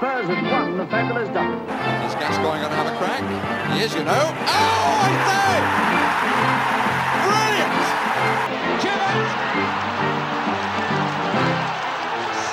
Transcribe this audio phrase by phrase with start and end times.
[0.00, 1.60] Spurs have won, the fabulous double.
[2.06, 3.22] Is Gascoigne going to have a crack?
[3.72, 4.24] He is, you know.
[4.48, 5.60] Oh, I say!
[7.26, 7.84] Brilliant!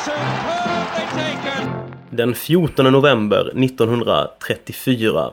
[0.03, 1.63] Superbly taken!
[2.09, 5.31] Den 14 november 1934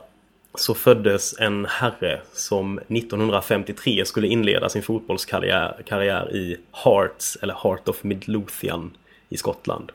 [0.55, 7.89] så föddes en herre som 1953 skulle inleda sin fotbollskarriär karriär i Hearts, eller Heart
[7.89, 8.97] of Midlothian
[9.29, 9.93] i Skottland.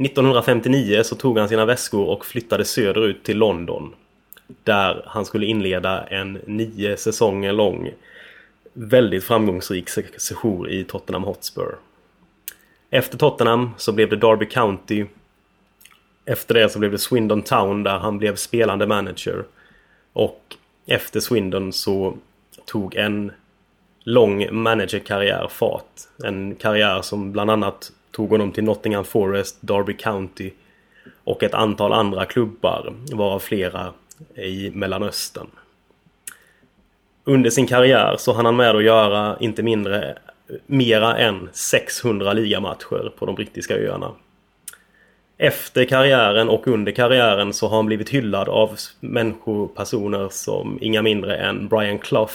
[0.00, 3.94] 1959 så tog han sina väskor och flyttade söderut till London.
[4.64, 7.90] Där han skulle inleda en nio säsonger lång
[8.72, 11.76] väldigt framgångsrik sejour i Tottenham Hotspur.
[12.90, 15.06] Efter Tottenham så blev det Derby County.
[16.24, 19.44] Efter det så blev det Swindon Town där han blev spelande manager.
[20.12, 22.16] Och efter Swindon så
[22.64, 23.32] tog en
[24.04, 26.00] lång managerkarriär fart.
[26.24, 30.50] En karriär som bland annat tog honom till Nottingham Forest, Derby County
[31.24, 33.92] och ett antal andra klubbar, varav flera
[34.34, 35.46] i Mellanöstern.
[37.24, 40.18] Under sin karriär så hann han med att göra inte mindre
[40.66, 44.12] mera än 600 ligamatcher på de brittiska öarna.
[45.38, 51.36] Efter karriären och under karriären så har han blivit hyllad av människopersoner som inga mindre
[51.36, 52.34] än Brian Clough,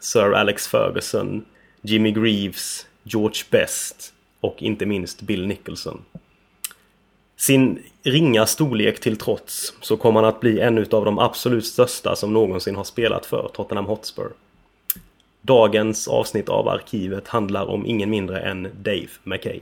[0.00, 1.44] Sir Alex Ferguson,
[1.80, 4.12] Jimmy Greaves, George Best
[4.46, 6.02] och inte minst Bill Nicholson.
[7.36, 12.16] Sin ringa storlek till trots så kommer han att bli en av de absolut största
[12.16, 14.28] som någonsin har spelat för Tottenham Hotspur.
[15.42, 19.60] Dagens avsnitt av Arkivet handlar om ingen mindre än Dave McKay.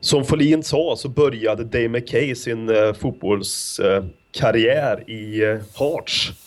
[0.00, 6.43] Som Folin sa så började Dave McKay sin eh, fotbollskarriär i eh, Hearts.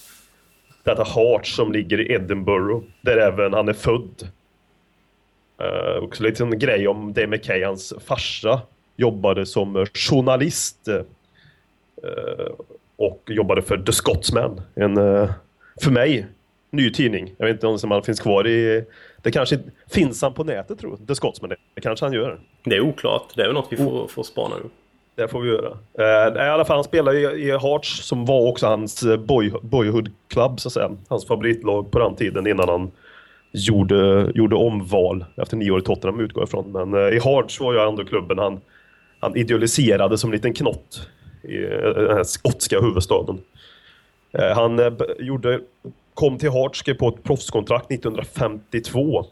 [0.88, 4.28] Detta Hearts som ligger i Edinburgh, där även han är född.
[5.62, 8.62] Uh, också lite en grej om Dave McKay, hans farsa
[8.98, 11.02] jobbade som journalist eh,
[12.95, 14.61] och jobbade för The Scotsman.
[14.76, 15.30] En, eh,
[15.82, 16.28] för mig,
[16.70, 17.34] ny tidning.
[17.38, 18.86] Jag vet inte om han finns kvar i...
[19.22, 19.60] Det kanske
[19.90, 21.50] finns han på nätet tror jag, The Scotsman.
[21.73, 22.40] Det kanske han gör.
[22.64, 23.32] Det är oklart.
[23.36, 24.73] Det är väl något vi får, får spana upp.
[25.17, 25.78] Det får vi göra.
[26.00, 29.54] Eh, I alla fall, han spelade i, i Hearts som var också hans eh, boy,
[29.61, 30.92] boyhood club så att säga.
[31.08, 32.92] Hans favoritlag på den tiden innan han
[33.52, 36.72] gjorde, gjorde omval efter nio år i Tottenham utgår jag ifrån.
[36.72, 38.61] Men eh, i Hearts var ju ändå klubben han,
[39.20, 41.10] han idealiserade som en liten knott
[41.44, 43.39] i eh, den här skotska huvudstaden.
[44.32, 45.60] Eh, han gjorde
[46.14, 49.26] kom till Hearts, skrev på ett proffskontrakt 1952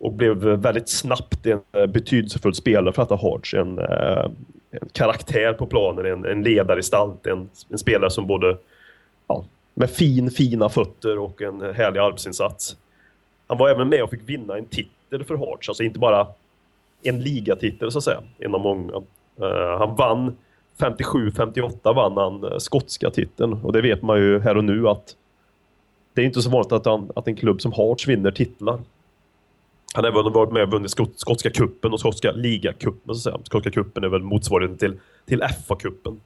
[0.00, 3.54] och blev väldigt snabbt en eh, betydelsefull spelare för detta Hearts.
[3.54, 4.30] En, eh,
[4.70, 8.56] en karaktär på planen, en, en ledargestalt, en, en spelare som både
[9.26, 9.44] ja,
[9.74, 12.76] med fin, fina fötter och en härlig arbetsinsats.
[13.46, 16.26] Han var även med och fick vinna en titel för Harts, alltså inte bara
[17.02, 18.92] en ligatitel så att säga, en av många.
[19.42, 20.36] Uh, han vann
[20.78, 25.16] 57-58 vann han skotska titeln och det vet man ju här och nu att
[26.14, 28.78] det är inte så vanligt att, han, att en klubb som Hearts vinner titlar.
[29.94, 33.14] Han har även varit med och vunnit skot, skotska kuppen och skotska ligacupen.
[33.14, 36.20] Skotska kuppen är väl motsvarigheten till, till FA-cupen.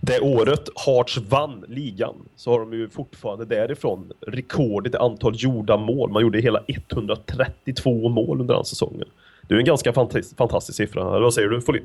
[0.00, 5.76] Det året Hearts vann ligan så har de ju fortfarande därifrån rekordet i antal gjorda
[5.76, 6.10] mål.
[6.10, 9.08] Man gjorde hela 132 mål under den säsongen.
[9.42, 11.00] Det är en ganska fantastisk, siffra.
[11.00, 11.84] Eller vad säger du Folin?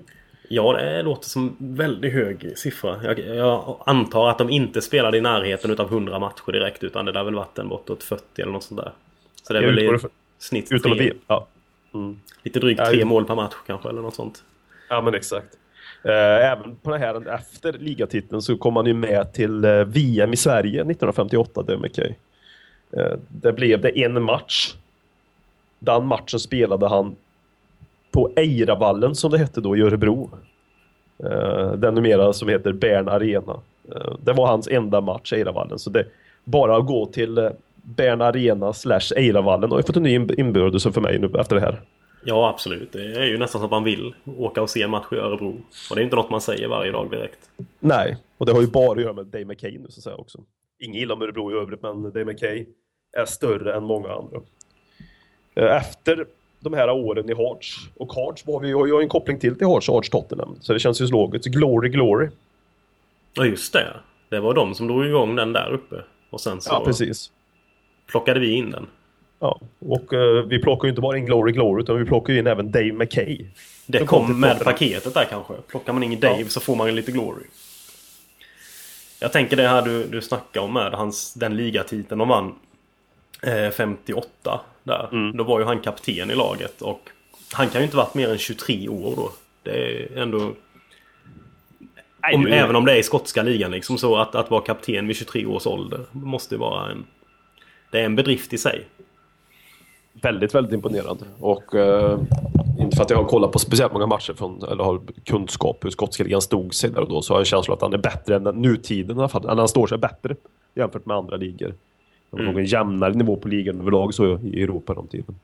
[0.50, 2.96] Ja, det låter som väldigt hög siffra.
[3.04, 7.12] Jag, jag, antar att de inte spelade i närheten av 100 matcher direkt utan det
[7.12, 8.92] där väl varit en bortåt 40 eller något sånt där.
[9.44, 10.00] Så det är väl
[10.41, 11.47] snitt utan tre, ja.
[11.94, 12.19] mm.
[12.44, 14.44] lite drygt tre mål per match kanske eller något sånt.
[14.90, 15.57] Ja men exakt.
[16.03, 20.34] Eh, även på den här efter ligatiteln så kom han ju med till eh, VM
[20.34, 22.13] i Sverige 1958, det McKay.
[22.97, 24.75] Eh, det blev det en match.
[25.79, 27.16] Den matchen spelade han
[28.12, 30.29] på Eiravallen som det hette då i Örebro.
[31.78, 33.59] Den numera som heter Bern Arena.
[34.19, 35.79] Det var hans enda match, Eiravallen.
[35.79, 36.06] Så det
[36.44, 37.50] bara att gå till
[37.81, 41.82] Bern Arena slash Eiravallen har fått en ny inbjudelse för mig nu efter det här.
[42.26, 42.91] Ja, absolut.
[42.91, 45.61] Det är ju nästan så att man vill åka och se en match i Örebro.
[45.90, 47.50] Och det är inte något man säger varje dag direkt.
[47.79, 50.16] Nej, och det har ju bara att göra med Dave McKay nu så att säga
[50.16, 50.40] också.
[50.84, 52.66] Ingen gillar Örebro i övrigt, men Dave McKay
[53.17, 54.41] är större än många andra.
[55.56, 56.26] Efter
[56.59, 57.90] de här åren i Hearts.
[57.96, 60.58] Och Hearts har vi ju en koppling till till Hearts och Hearts Tottenham.
[60.61, 61.46] Så det känns ju logiskt.
[61.46, 62.29] Glory, glory.
[63.34, 63.94] Ja, just det.
[64.29, 65.96] Det var de som drog igång den där uppe.
[66.29, 67.32] Och sen så ja, precis.
[68.11, 68.87] Plockade vi in den.
[69.40, 72.47] Ja, och uh, vi plockar ju inte bara in Glory, glory utan vi plockar in
[72.47, 73.46] även Dave McKay.
[73.85, 75.53] Det kom, kom med paketet där kanske.
[75.67, 76.47] Plockar man in Dave ja.
[76.47, 77.43] så får man ju lite Glory.
[79.19, 82.55] Jag tänker det här du, du snackar om med hans, den ligatiteln de vann
[83.43, 85.34] eh, 58 där.
[85.37, 87.09] Då var ju han kapten i laget och
[87.53, 89.31] han kan ju inte varit mer än 23 år då.
[89.63, 90.53] Det är ändå...
[92.23, 94.61] Nej, Om, är- även om det är i skotska ligan liksom så att, att vara
[94.61, 97.05] kapten vid 23 års ålder måste vara en...
[97.91, 98.85] Det är en bedrift i sig.
[100.22, 101.26] Väldigt, väldigt imponerande.
[101.40, 102.20] Och eh,
[102.79, 105.90] inte för att jag har kollat på speciellt många matcher från, eller har kunskap hur
[105.90, 108.35] skotska ligan stod sig där och då, så har jag känslan att han är bättre
[108.35, 109.58] än den- nutiden i alla fall.
[109.58, 110.35] Han står sig bättre
[110.76, 111.67] jämfört med andra ligor.
[112.32, 115.35] Det var nog en jämnare nivå på ligan överlag så i Europa de tiden.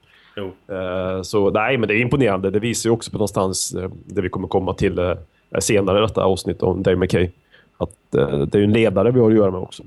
[0.67, 2.49] Eh, Så nej, men det är imponerande.
[2.51, 5.13] Det visar ju också på någonstans eh, det vi kommer komma till eh,
[5.59, 7.29] senare i detta avsnitt om Dave McKay.
[7.77, 9.83] Att eh, det är ju en ledare vi har att göra med också.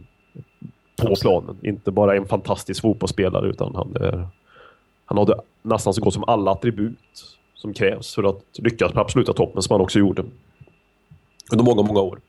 [1.00, 1.56] På planen.
[1.62, 4.28] Inte bara en fantastisk fotbollsspelare utan han, är,
[5.04, 9.32] han hade nästan så gott som alla attribut som krävs för att lyckas på absoluta
[9.32, 10.24] toppen som han också gjorde.
[11.52, 12.20] Under många, många år.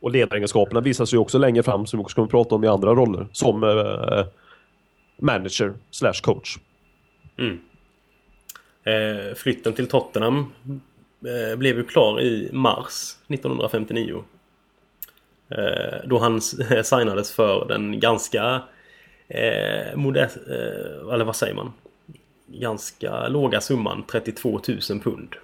[0.00, 2.66] Och ledaregenskaperna visar sig också längre fram som vi också kommer att prata om i
[2.66, 3.26] andra roller.
[3.32, 4.26] Som eh,
[5.18, 6.58] manager slash coach.
[7.38, 7.58] Mm.
[8.84, 10.52] Eh, flytten till Tottenham
[11.26, 14.24] eh, blev ju klar i mars 1959.
[15.50, 16.40] Eh, då han
[16.84, 18.62] signades för den ganska
[19.28, 21.72] eh, modest, eh, eller vad säger man?
[22.46, 25.34] Ganska låga summan 32 000 pund.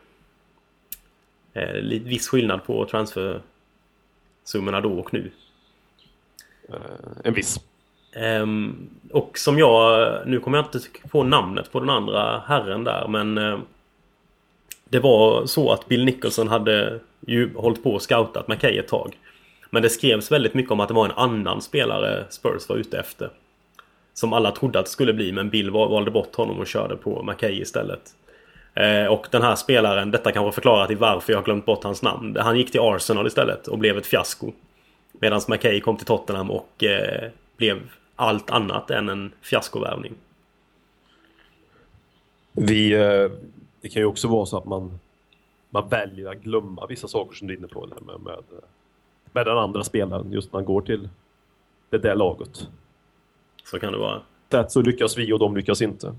[1.53, 5.31] Eh, viss skillnad på transfersummorna då och nu.
[7.25, 7.61] En viss.
[8.12, 10.81] Ehm, och som jag, nu kommer jag inte
[11.11, 13.58] på namnet på den andra herren där men eh,
[14.85, 19.19] Det var så att Bill Nicholson hade ju hållit på och scoutat McKay ett tag.
[19.71, 22.99] Men det skrevs väldigt mycket om att det var en annan spelare Spurs var ute
[22.99, 23.31] efter.
[24.15, 27.23] Som alla trodde att det skulle bli men Bill valde bort honom och körde på
[27.23, 28.15] McKay istället.
[28.75, 32.03] Eh, och den här spelaren, detta kanske förklarar till varför jag har glömt bort hans
[32.03, 32.37] namn.
[32.41, 34.53] Han gick till Arsenal istället och blev ett fiasko.
[35.13, 37.79] Medan McKay kom till Tottenham och eh, blev
[38.17, 40.15] allt annat än en fiaskovärvning.
[42.53, 43.31] Vi, eh,
[43.81, 44.99] det kan ju också vara så att man,
[45.71, 48.45] man väljer att glömma vissa saker som du är inne på med, med,
[49.37, 51.09] med den andra spelaren just när man går till
[51.91, 52.69] det där laget.
[53.65, 54.23] Så kan det vara.
[54.49, 56.15] Det så lyckas vi och de lyckas inte.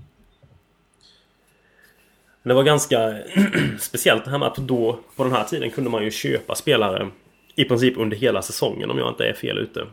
[2.42, 3.18] Det var ganska
[3.78, 7.08] speciellt det här med att då på den här tiden kunde man ju köpa spelare
[7.54, 9.86] i princip under hela säsongen om jag inte är fel ute.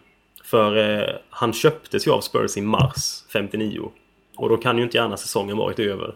[0.44, 3.92] För eh, han köptes ju av Spurs i mars 59.
[4.36, 6.16] Och då kan ju inte gärna säsongen varit över.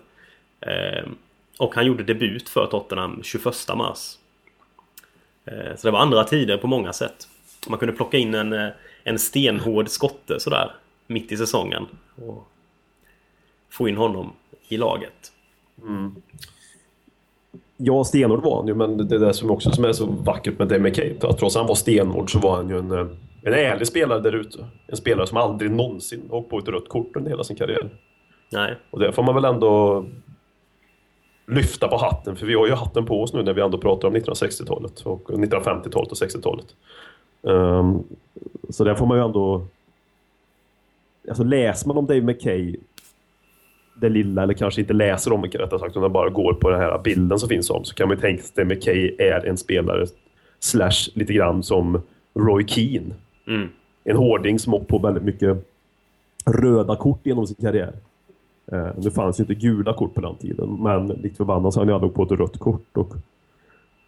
[0.62, 1.10] Eh,
[1.58, 3.46] och han gjorde debut för Tottenham 21
[3.76, 4.18] mars.
[5.46, 7.28] Eh, så det var andra tider på många sätt.
[7.68, 8.70] Man kunde plocka in en, eh,
[9.04, 10.76] en stenhård skotte sådär
[11.08, 11.86] mitt i säsongen.
[12.26, 12.48] Och
[13.70, 14.34] få in honom
[14.68, 15.32] i laget.
[17.78, 20.60] Ja, stenhård var han ju, men det är det som också som är så vackert
[20.60, 21.14] med Dave McKay.
[21.22, 23.08] Att trots att han var stenhård så var han ju en, eh,
[23.44, 24.66] en ärlig spelare där ute.
[24.88, 27.90] En spelare som aldrig någonsin åkt på ett rött kort under hela sin karriär.
[28.52, 30.06] Nej, Och det får man väl ändå
[31.50, 34.08] lyfta på hatten, för vi har ju hatten på oss nu när vi ändå pratar
[34.08, 36.66] om 1960-talet och 1950-talet och 60-talet.
[37.48, 38.04] Ehm,
[38.70, 39.66] så där får man ju ändå...
[41.28, 42.76] Alltså läser man om Dave McKay,
[44.02, 46.80] det lilla, eller kanske inte läser om det rättare sagt, utan bara går på den
[46.80, 49.46] här bilden som finns om, så kan man ju tänka sig att Dave McKay är
[49.46, 50.06] en spelare
[50.60, 52.02] slash lite grann som
[52.34, 53.14] Roy Keane.
[53.48, 53.70] Mm.
[54.04, 55.70] En hårding som åkt på väldigt mycket
[56.46, 57.94] röda kort genom sin karriär.
[58.72, 61.86] Eh, nu fanns ju inte gula kort på den tiden, men likt förbannat så har
[61.86, 62.98] han ju aldrig på ett rött kort.
[62.98, 63.14] Och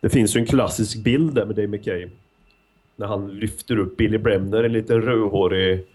[0.02, 2.08] det finns ju en klassisk bild där med Dave McKay.
[2.96, 5.86] När han lyfter upp Billy Bremner, en liten rödhårig,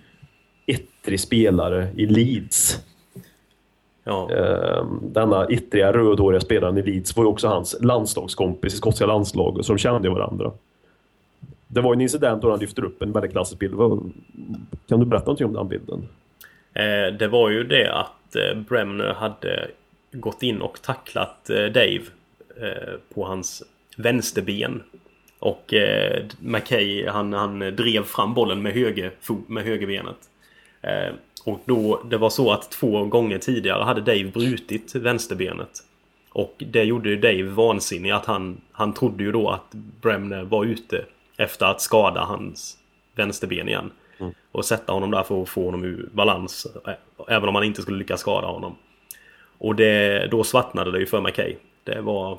[0.67, 2.85] ettrig spelare i Leeds.
[4.05, 4.31] ja.
[4.31, 9.67] Eh, denna ettriga rödhåriga spelaren i Leeds var ju också hans landslagskompis i skotska landslaget,
[9.67, 10.53] så de kände varandra.
[11.69, 13.75] Det var en incident då han lyfter upp en väldigt klassisk bild.
[14.89, 16.09] Kan du berätta någonting om den bilden?
[16.77, 19.69] Eh, det var ju det att eh, Bremner hade
[20.13, 22.03] gått in och tacklat eh, Dave
[22.61, 23.63] eh, på hans
[23.97, 24.83] vänsterben.
[25.39, 29.13] Och eh, McKay han, han drev fram bollen med, höger,
[29.47, 30.17] med högerbenet.
[30.83, 31.15] Eh,
[31.45, 35.83] och då, det var så att två gånger tidigare hade Dave brutit vänsterbenet.
[36.31, 40.65] Och det gjorde ju Dave vansinnig att han, han trodde ju då att Bremner var
[40.65, 41.05] ute
[41.37, 42.79] efter att skada hans
[43.15, 43.91] vänsterben igen.
[44.53, 46.67] Och sätta honom där för att få honom ur balans.
[47.29, 48.77] Även om han inte skulle lyckas skada honom.
[49.59, 51.57] Och det, då svartnade det ju för McKay.
[51.85, 52.39] Det var...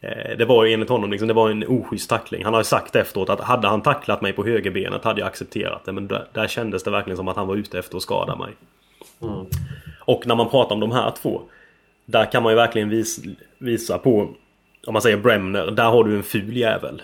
[0.00, 2.44] Eh, det var enligt honom liksom, det var en oschysst tackling.
[2.44, 5.84] Han har ju sagt efteråt att hade han tacklat mig på högerbenet hade jag accepterat
[5.84, 5.92] det.
[5.92, 8.52] Men där, där kändes det verkligen som att han var ute efter att skada mig.
[9.98, 11.42] Och när man pratar om de här två.
[12.06, 13.20] Där kan man ju verkligen vis,
[13.58, 14.28] visa på,
[14.86, 17.02] om man säger Bremner, där har du en ful jävel.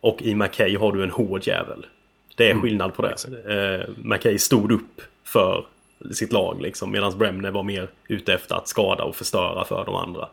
[0.00, 1.86] Och i McKay har du en hård jävel.
[2.36, 3.14] Det är skillnad på det.
[3.54, 5.66] Eh, McKay stod upp för
[6.10, 6.92] sitt lag liksom.
[6.92, 10.28] Medan Bremner var mer ute efter att skada och förstöra för de andra.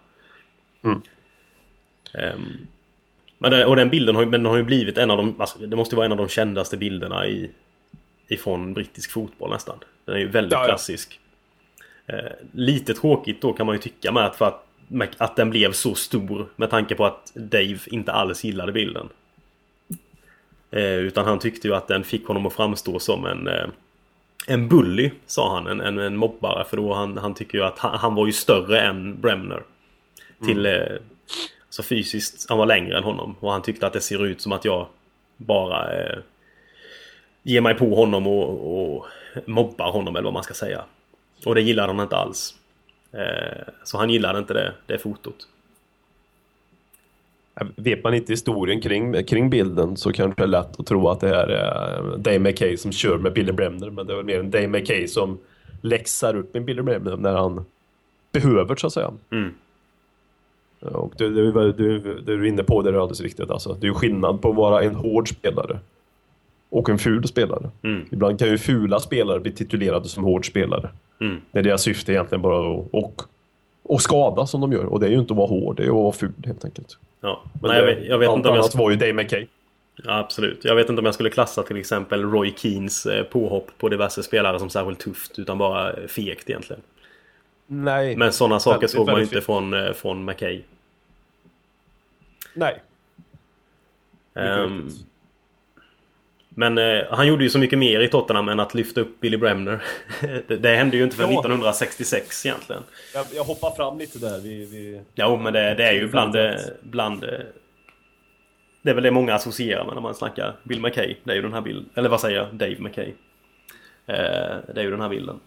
[0.83, 1.01] Mm.
[2.13, 2.67] Ehm,
[3.37, 5.59] men det, och den bilden har, men den har ju blivit en av de, alltså,
[5.59, 7.51] det måste vara en av de kändaste bilderna i,
[8.27, 9.77] ifrån brittisk fotboll nästan.
[10.05, 10.65] Den är ju väldigt Ja, ja.
[10.65, 11.19] klassisk.
[12.05, 14.65] Eh, lite tråkigt då kan man ju tycka med att, för att,
[15.17, 19.09] att den blev så stor med tanke på att Dave inte alls gillade bilden.
[20.71, 23.67] Eh, utan han tyckte ju att den fick honom att framstå som en eh,
[24.47, 25.67] en bully, sa han.
[25.67, 26.65] En, en, en mobbare.
[26.65, 29.63] För då han, han tycker ju att han, han var ju större än Bremner.
[30.45, 30.65] Till...
[30.65, 30.97] Eh,
[31.69, 33.35] så fysiskt, han var längre än honom.
[33.39, 34.87] Och han tyckte att det ser ut som att jag
[35.37, 36.17] bara eh,
[37.43, 39.05] ger mig på honom och, och
[39.45, 40.83] mobbar honom eller vad man ska säga.
[41.45, 42.55] Och det gillade han inte alls.
[43.11, 45.47] Eh, så han gillade inte det, det fotot.
[47.75, 51.19] Vet man inte historien kring, kring bilden så kanske det är lätt att tro att
[51.19, 53.89] det här är Dave McKay som kör med Billy Bremner.
[53.89, 55.37] Men det är väl mer en Dave McKay som
[55.81, 57.65] läxar upp med Billy Bremner när han
[58.31, 59.11] behöver så att säga.
[59.31, 59.53] Mm.
[60.79, 63.49] Och det, det, det, det, det du är inne på det är alldeles riktigt.
[63.49, 63.77] Alltså.
[63.81, 65.79] Det är skillnad på att vara en hård spelare
[66.69, 67.69] och en ful spelare.
[67.81, 68.05] Mm.
[68.11, 70.89] Ibland kan ju fula spelare bli titulerade som hård spelare.
[71.21, 71.41] Mm.
[71.51, 73.21] När deras syfte är egentligen bara att och,
[73.89, 74.85] och skada som de gör.
[74.85, 76.97] Och det är ju inte att vara hård, det är att vara ful helt enkelt.
[77.21, 77.43] Ja.
[77.61, 78.61] Men jag, vet, jag vet Allt inte om jag...
[78.61, 79.47] annat var ju Dave McKay.
[80.03, 80.65] Ja, absolut.
[80.65, 84.23] Jag vet inte om jag skulle klassa till exempel Roy Keens eh, påhopp på diverse
[84.23, 85.39] spelare som särskilt tufft.
[85.39, 86.81] Utan bara fegt egentligen.
[87.67, 88.15] Nej.
[88.15, 90.61] Men sådana saker Väldigt, såg man inte från, eh, från McKay.
[92.53, 92.81] Nej.
[94.33, 95.05] Riktigt.
[96.59, 99.37] Men eh, han gjorde ju så mycket mer i Tottenham än att lyfta upp Billy
[99.37, 99.83] Bremner.
[100.47, 101.39] det, det hände ju inte förrän Ja.
[101.39, 102.83] 1966 egentligen.
[103.13, 104.39] Jag, jag hoppar fram lite där.
[104.39, 105.01] Vi, vi...
[105.15, 107.23] Jo, men det, det är ju bland, eh, bland...
[107.23, 107.29] eh,
[108.81, 111.15] Det är väl det många associerar med när man snackar Bill McKay.
[111.23, 111.89] Det är ju den här bilden.
[111.95, 112.47] Eller vad säger jag?
[112.55, 113.07] Dave McKay.
[114.05, 115.39] Eh, Det är ju den här bilden.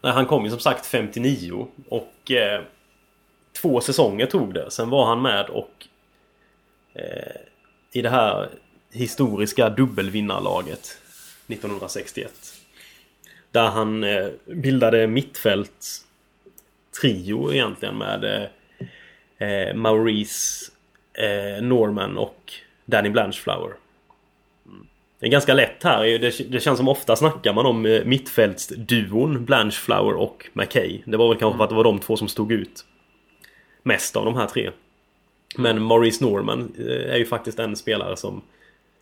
[0.00, 2.60] Nej, han kom ju som sagt 59 och eh,
[3.62, 4.70] två säsonger tog det.
[4.70, 5.86] Sen var han med och
[6.94, 7.36] eh,
[7.92, 8.48] i det här
[8.92, 10.98] historiska dubbelvinnarlaget
[11.46, 12.32] 1961.
[13.50, 16.04] Där han eh, bildade mittfält
[17.00, 20.72] trio egentligen med eh, eh, Maurice
[21.12, 22.52] eh, Norman och
[22.84, 23.72] Danny Blanchflower.
[24.66, 24.86] Mm.
[25.18, 26.04] Det är ganska lätt här.
[26.04, 31.02] Det, det känns som ofta snackar man om eh, mittfältsduon Blanchflower och McKay.
[31.04, 32.84] Det var väl kanske för att det var de två som stod ut
[33.82, 34.70] mest av de här tre.
[35.56, 38.42] Men Maurice Norman eh, är ju faktiskt en spelare som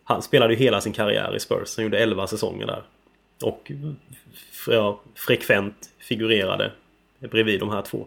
[0.09, 1.77] han spelade ju hela sin karriär i Spurs.
[1.77, 2.83] Han gjorde 11 säsonger där.
[3.43, 3.73] Och
[4.67, 6.73] ja, frekvent figurerade
[7.19, 8.07] bredvid de här två.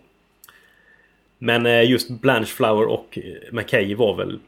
[1.38, 4.40] Men eh, just Blanchflower och eh, McKay var väl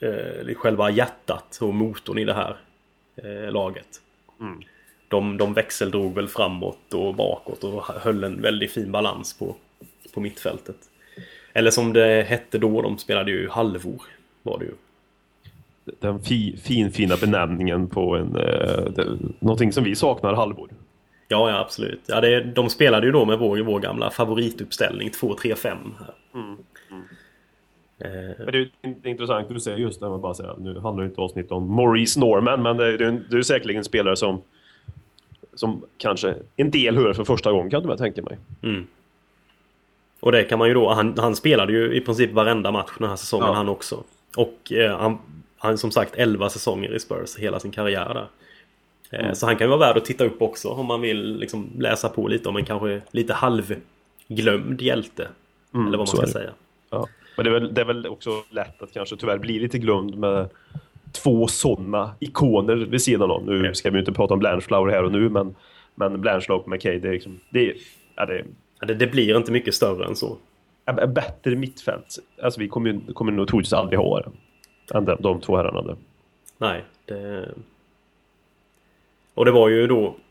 [0.00, 2.56] eh, själva hjärtat och motorn i det här
[3.16, 4.00] eh, laget.
[5.08, 9.56] De, de växeldrog väl framåt och bakåt och höll en väldigt fin balans på,
[10.14, 10.76] på mittfältet.
[11.52, 14.02] Eller som det hette då, de spelade ju halvor.
[14.42, 14.72] Var det ju.
[16.00, 20.70] Den fi, fin, fina benämningen på en, eh, det, någonting som vi saknar halvor.
[21.28, 22.00] Ja, ja absolut.
[22.06, 26.14] Ja, det, de spelade ju då med vår, vår gamla favorituppställning 2-3-5 här.
[28.00, 30.78] Eh, Men det är, det är intressant du säger just det, med bara säga, nu
[30.80, 33.84] handlar ju inte avsnitt om Maurice Norman, men det är, det det är säkerligen en
[33.84, 34.42] spelare som
[35.54, 38.38] som kanske en del hör för första gången kan du väl tänka mig.
[40.20, 43.08] Och det kan man ju då, han, han spelade ju i princip varenda match den
[43.08, 43.52] här säsongen Ja.
[43.54, 44.02] han också.
[44.36, 45.18] Och eh, han,
[45.58, 48.28] han som sagt 11 säsonger i Spurs hela sin karriär där.
[49.10, 49.34] Eh, Mm.
[49.34, 52.08] Så han kan ju vara värd att titta upp också om man vill liksom läsa
[52.08, 55.22] på lite om en kanske lite halvglömd hjälte.
[55.22, 56.50] Eller vad man Mm, ska säga.
[56.90, 57.08] Ja.
[57.36, 60.14] Men det är, väl, det är väl också lätt att kanske tyvärr bli lite glömd
[60.18, 60.48] med
[61.12, 63.44] två sådana ikoner vid sidan om.
[63.44, 65.54] Nu ska vi ju inte prata om Blanchflower här och nu, men,
[65.94, 67.40] men Blanchflower och McKay, det är liksom...
[67.50, 67.74] Det
[68.16, 68.44] ja, det
[68.80, 70.36] Ja, Det, det blir inte mycket större än så.
[71.08, 72.18] bättre mittfält.
[72.42, 74.30] Alltså vi kommer, kommer nog troligtvis aldrig ha det.
[74.94, 75.96] Än de, de två herrarna där.
[76.58, 77.48] Nej, det...
[79.34, 80.16] Och det var ju då...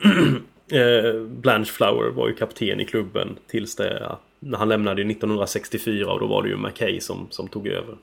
[0.71, 4.15] Eh, Blanche Flower var ju kapten i klubben tills det...
[4.39, 7.95] När han lämnade 1964 och då var det ju McKay som, som tog över.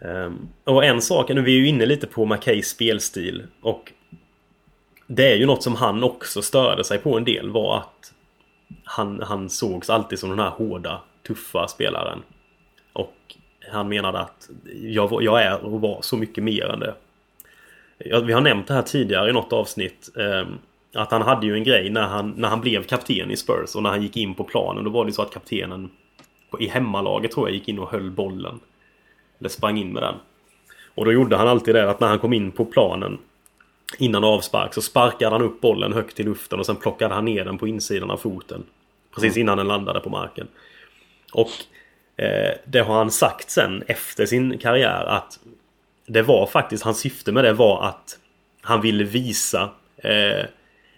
[0.00, 3.92] Ehm, och en sak, nu är vi ju inne lite på McKays spelstil och
[5.06, 8.12] det är ju något som han också störde sig på en del var att
[8.84, 12.22] han, han sågs alltid som den här hårda, tuffa spelaren.
[13.72, 14.50] Han menade att
[14.82, 16.94] jag, jag är och var så mycket mer än det.
[17.98, 20.10] Ja, Vi har nämnt det här tidigare i något avsnitt.
[20.16, 20.46] Eh,
[20.94, 23.82] att han hade ju en grej när han, när han blev kapten i Spurs och
[23.82, 24.84] när han gick in på planen.
[24.84, 25.90] Då var det så att kaptenen
[26.50, 28.60] på, i hemmalaget tror jag gick in och höll bollen.
[29.40, 30.14] Eller sprang in med den.
[30.94, 33.18] Och då gjorde han alltid det att när han kom in på planen
[33.98, 37.44] Innan avspark så sparkade han upp bollen högt i luften och sen plockade han ner
[37.44, 38.62] den på insidan av foten.
[39.14, 40.48] Precis innan den landade på marken.
[41.32, 41.50] Och
[42.16, 45.38] Eh, det har han sagt sen efter sin karriär att
[46.06, 48.18] det var faktiskt, hans syfte med det var att
[48.62, 50.46] han ville visa eh,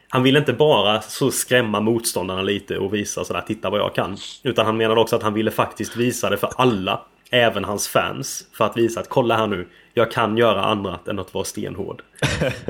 [0.08, 4.16] han ville inte bara så skrämma motståndarna lite och visa sådär titta vad jag kan.
[4.42, 7.00] Utan han menade också att han ville faktiskt visa det för alla.
[7.30, 8.46] Även hans fans.
[8.52, 9.68] För att visa att kolla här nu.
[9.94, 12.02] Jag kan göra annat än att vara stenhård.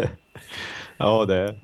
[0.96, 1.54] ja, det...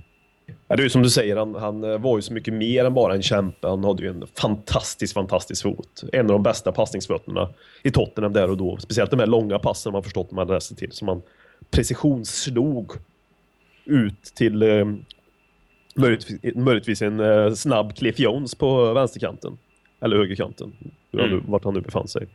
[0.69, 2.95] Ja, det är som du säger, han, han eh, var ju så mycket mer än
[2.95, 3.69] bara en kämpe.
[3.69, 6.03] Han hade ju en fantastisk, fantastisk fot.
[6.13, 7.49] En av de bästa passningsfötterna
[7.83, 8.77] i Tottenham där och då.
[8.77, 10.93] Speciellt de här långa passen man förstått man läste till.
[10.93, 11.23] Som han
[11.71, 12.93] precisonsslog
[13.85, 14.85] ut till eh,
[15.97, 19.59] möjligtvis, möjligtvis en eh, snabb Cliff Jones på vänsterkanten.
[20.01, 20.73] Eller högerkanten,
[21.13, 21.43] mm.
[21.47, 22.27] vart han nu befann sig.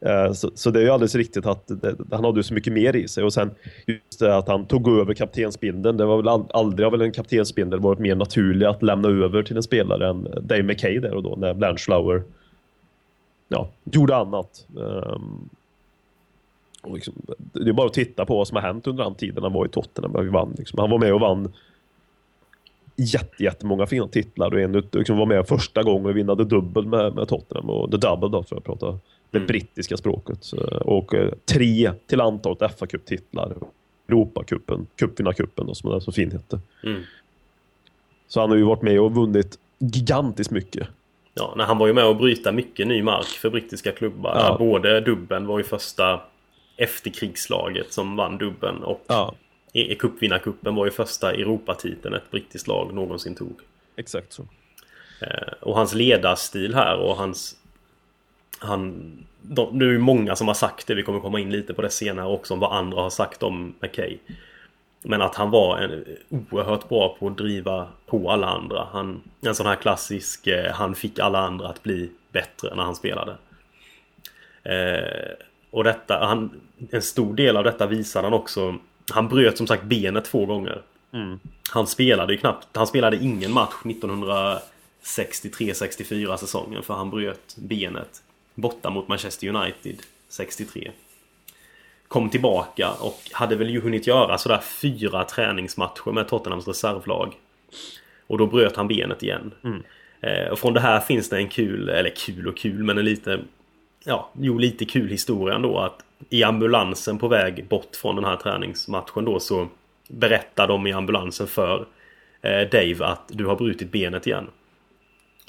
[0.00, 2.96] Eh, så, så, det är ju alldeles riktigt att det, han hade så mycket mer
[2.96, 3.50] i sig och sen
[3.86, 5.96] just det att han tog över kaptensbindeln.
[5.96, 9.56] Det var väl aldrig har väl en kaptensbindel varit mer naturlig att lämna över till
[9.56, 12.22] en spelare än Dave McKay där och då när Blanchflower
[13.48, 14.66] ja, gjorde annat.
[14.74, 15.48] Um,
[16.82, 19.42] och liksom, det är bara att titta på vad som har hänt under den tiden
[19.42, 20.16] han var i Tottenham.
[20.16, 20.78] Och vann, liksom.
[20.78, 21.52] han var med och vann
[22.96, 27.14] jätte, jättemånga fina titlar och en liksom var med första gången och vinnade dubbel med,
[27.14, 28.98] med Tottenham och the double då för att prata
[29.30, 29.46] det mm.
[29.46, 30.52] brittiska språket.
[30.80, 33.56] Och eh, tre till antalet fa Cup-titlar.
[34.08, 36.60] Europacupen, cupvinnarcupen som den så fin hette.
[36.84, 37.02] Mm.
[38.28, 40.88] Så han har ju varit med och vunnit gigantiskt mycket.
[41.34, 44.36] Ja, när han var ju med och bryta mycket ny mark för brittiska klubbar.
[44.36, 44.56] Ja.
[44.58, 46.20] Både dubben var ju första
[46.76, 49.34] efterkrigslaget som vann dubben och ja.
[49.98, 53.60] cupvinnarcupen var ju första Europatiteln ett brittiskt lag någonsin tog.
[53.96, 54.42] Exakt så.
[55.20, 57.56] Eh, och hans ledarstil här och hans
[58.60, 59.12] han,
[59.42, 61.82] de, det är ju många som har sagt det, vi kommer komma in lite på
[61.82, 64.18] det senare också om vad andra har sagt om McKay.
[65.02, 68.88] Men att han var en, oerhört bra på att driva på alla andra.
[68.92, 72.94] Han, en sån här klassisk, eh, han fick alla andra att bli bättre när han
[72.94, 73.36] spelade.
[74.62, 75.30] Eh,
[75.70, 78.78] och detta, han, en stor del av detta visade han också.
[79.12, 80.82] Han bröt som sagt benet två gånger.
[81.12, 81.38] Mm.
[81.70, 83.74] Han spelade ju knappt, han spelade ingen match
[85.02, 88.22] 1963-64 säsongen för han bröt benet
[88.54, 89.96] borta mot Manchester United
[90.28, 90.90] 63.
[92.08, 97.34] Kom tillbaka och hade väl ju hunnit göra sådär fyra träningsmatcher med Tottenhams reservlag.
[98.26, 99.54] Och då bröt han benet igen.
[99.64, 99.82] Mm.
[100.20, 103.04] Eh, och från det här finns det en kul, eller kul och kul, men en
[103.04, 103.40] lite...
[104.04, 108.36] Ja, jo lite kul historia ändå att i ambulansen på väg bort från den här
[108.36, 109.68] träningsmatchen då så
[110.08, 111.86] berättar de i ambulansen för
[112.42, 114.46] eh, Dave att du har brutit benet igen.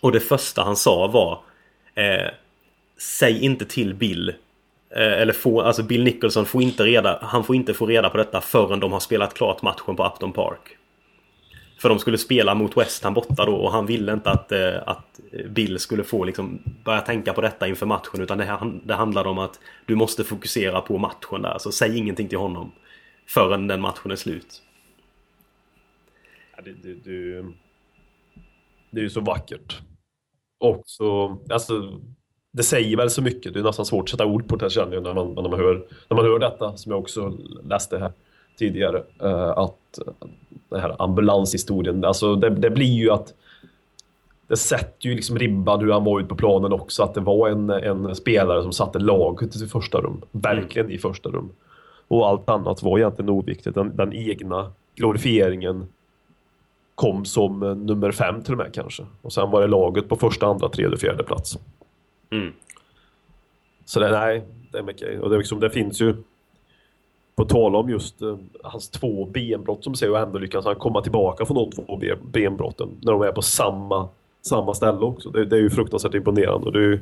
[0.02, 1.40] Och det första han sa var
[1.96, 2.32] eh,
[3.02, 4.30] Säg inte till Bill
[4.90, 8.18] eh, eller få, alltså Bill Nicholson får inte reda, han får inte få reda på
[8.18, 10.78] detta förrän de har spelat klart matchen på Upton Park.
[11.80, 14.76] För de skulle spela mot West Ham borta då och han ville inte att, eh,
[14.86, 19.30] att Bill skulle få liksom börja tänka på detta inför matchen utan det, det handlade
[19.30, 21.58] om att du måste fokusera på matchen där.
[21.58, 22.72] Så säg ingenting till honom
[23.28, 24.62] förrän den matchen är slut.
[26.56, 27.46] Ja, det, det, det,
[28.92, 29.82] det är ju så vackert.
[30.60, 32.02] Och så, alltså
[32.52, 33.54] det säger väl så mycket.
[33.54, 35.60] Det är nästan svårt att sätta ord på det känner jag när man, när man,
[35.60, 38.12] hör, när man hör detta, som jag också läste här
[38.58, 39.04] tidigare.
[39.22, 40.00] Eh, att
[40.70, 43.34] den här ambulanshistorien, alltså det, det, blir ju att
[44.48, 47.04] det sätter ju liksom ribban hur han var ute på planen också.
[47.04, 50.22] Att det var en, en spelare som satte laget i första rum.
[50.32, 50.96] Verkligen mm.
[50.96, 51.50] i första rum.
[52.08, 53.76] Och allt annat var egentligen oviktigt.
[53.76, 55.88] Den, den egna glorifieringen
[56.96, 59.04] kom som nummer fem till och med kanske.
[59.22, 61.58] Och sen var det laget på första, andra, tredje, fjärde plats.
[62.32, 62.54] Mm.
[63.86, 65.22] Så det, nej, det är mycket.
[65.22, 66.16] Och det, liksom, det finns ju
[67.36, 71.02] på tal om just uh, hans två benbrott som säger och ändå lyckas han komma
[71.02, 74.10] tillbaka från de två benbrotten när de är på samma,
[74.42, 75.30] samma ställe också.
[75.30, 76.66] Det, det är ju fruktansvärt imponerande.
[76.66, 77.00] Och det är ju,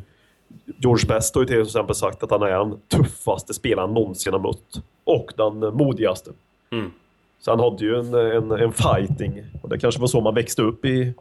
[0.78, 4.40] George Best har ju till exempel sagt att han är den tuffaste spelaren någonsin har
[4.40, 4.84] mött.
[5.04, 6.32] Och den modigaste.
[6.72, 6.92] Mm.
[7.40, 9.44] Så han hade ju en, en, en fighting.
[9.62, 11.14] Och det kanske var så man växte upp i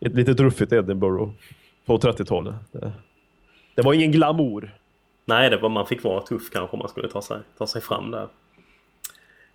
[0.00, 1.30] ett litet ruffigt Edinburgh
[1.86, 2.54] på 30-talet.
[3.76, 4.74] Det var ingen glamour.
[5.24, 7.82] Nej, det var, man fick vara tuff kanske om man skulle ta sig, ta sig
[7.82, 8.28] fram där.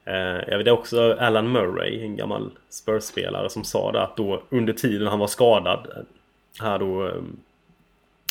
[0.06, 4.74] Eh, jag vet också Alan Murray, en gammal Spurs-spelare som sa det att då under
[4.74, 6.04] tiden han var skadad eh,
[6.60, 7.40] här då ehm,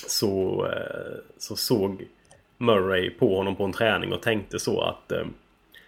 [0.07, 2.07] så, eh, så såg
[2.59, 5.35] Murray på honom på en träning och tänkte så att ehm,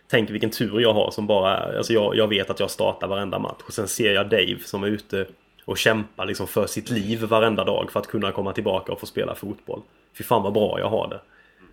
[0.09, 3.07] Tänk vilken tur jag har som bara är, Alltså jag, jag vet att jag startar
[3.07, 5.27] varenda match och sen ser jag Dave som är ute
[5.65, 9.07] och kämpar liksom för sitt liv varenda dag för att kunna komma tillbaka och få
[9.07, 9.81] spela fotboll.
[10.19, 11.21] Fy fan vad bra jag har det.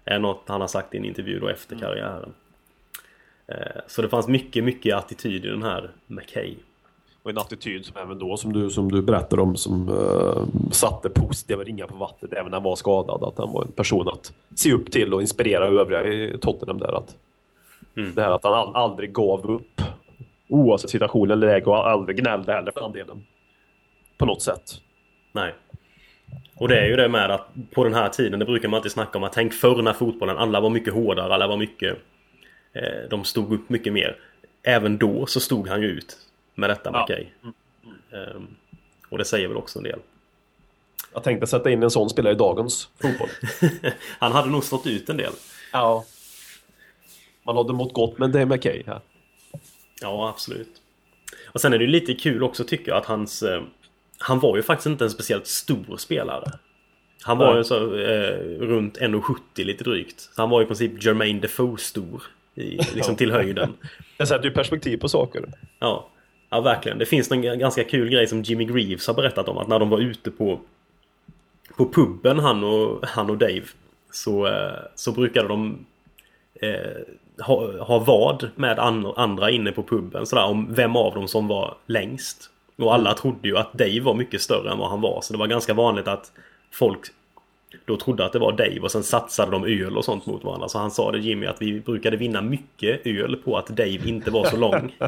[0.06, 1.82] Är något han har sagt i en intervju då efter mm.
[1.82, 2.34] karriären.
[3.48, 6.56] Eh, så det fanns mycket, mycket attityd i den här McKay.
[7.24, 11.10] Och en attityd som även då, som du, som du berättar om, som uh, satte
[11.10, 13.24] positiva ringar på vattnet även när han var skadad.
[13.24, 16.98] Att han var en person att se upp till och inspirera övriga i Tottenham där.
[16.98, 17.16] Att,
[17.98, 18.16] mm.
[18.16, 19.82] Det här att han aldrig gav upp.
[20.48, 23.26] Oavsett situation eller läge och aldrig gnällde heller för den delen.
[24.20, 24.82] På något sätt.
[25.32, 25.54] Nej.
[26.56, 28.92] Och det är ju det med att på den här tiden, det brukar man alltid
[28.92, 31.98] snacka om att tänk förr när fotbollen, alla var mycket hårdare, alla var mycket...
[32.74, 34.18] Eh, de stod upp mycket mer.
[34.64, 36.18] Även då så stod han ju ut
[36.56, 37.02] med detta ja.
[37.02, 37.26] McKay.
[37.44, 38.36] Mm.
[38.36, 38.56] Um,
[39.10, 40.00] och det säger väl också en del.
[41.14, 43.30] Jag tänkte sätta in en sån spelare i dagens fotboll.
[44.20, 45.34] han hade nog stått ut en del.
[45.74, 46.06] Ja.
[47.44, 49.02] Man hade mått gott med det McKay här.
[50.02, 50.82] Ja, absolut.
[51.46, 53.44] Och sen är det ju lite kul också tycker jag att hans...
[54.20, 56.52] Han var ju faktiskt inte en speciellt stor spelare.
[57.22, 60.20] Han var ju så eh, runt 1,70 lite drygt.
[60.20, 62.24] Så han var i princip Jermaine Defoe stor.
[62.56, 63.74] I, liksom till höjden.
[64.18, 65.46] Det sätter ju perspektiv på saker.
[65.80, 66.10] Ja.
[66.50, 66.98] Ja, verkligen.
[66.98, 69.58] Det finns en ganska kul grej som Jimmy Greaves har berättat om.
[69.58, 70.60] Att när de var ute på,
[71.78, 73.64] på puben, han och, han och Dave.
[74.12, 75.86] Så, eh, så brukade de
[76.62, 76.70] eh,
[77.46, 80.26] ha, ha vad med andra inne på puben.
[80.26, 82.50] Sådär, om vem av dem som var längst.
[82.80, 85.22] Och alla trodde ju att Dave var mycket större än vad han var.
[85.22, 86.32] Så det var ganska vanligt att
[86.72, 87.00] folk
[87.86, 90.70] då trodde att det var Dave och sen satsade de öl och sånt mot varandra.
[90.70, 94.32] Så han sa det Jimmy att vi brukade vinna mycket öl på att Dave inte
[94.32, 94.96] var så lång.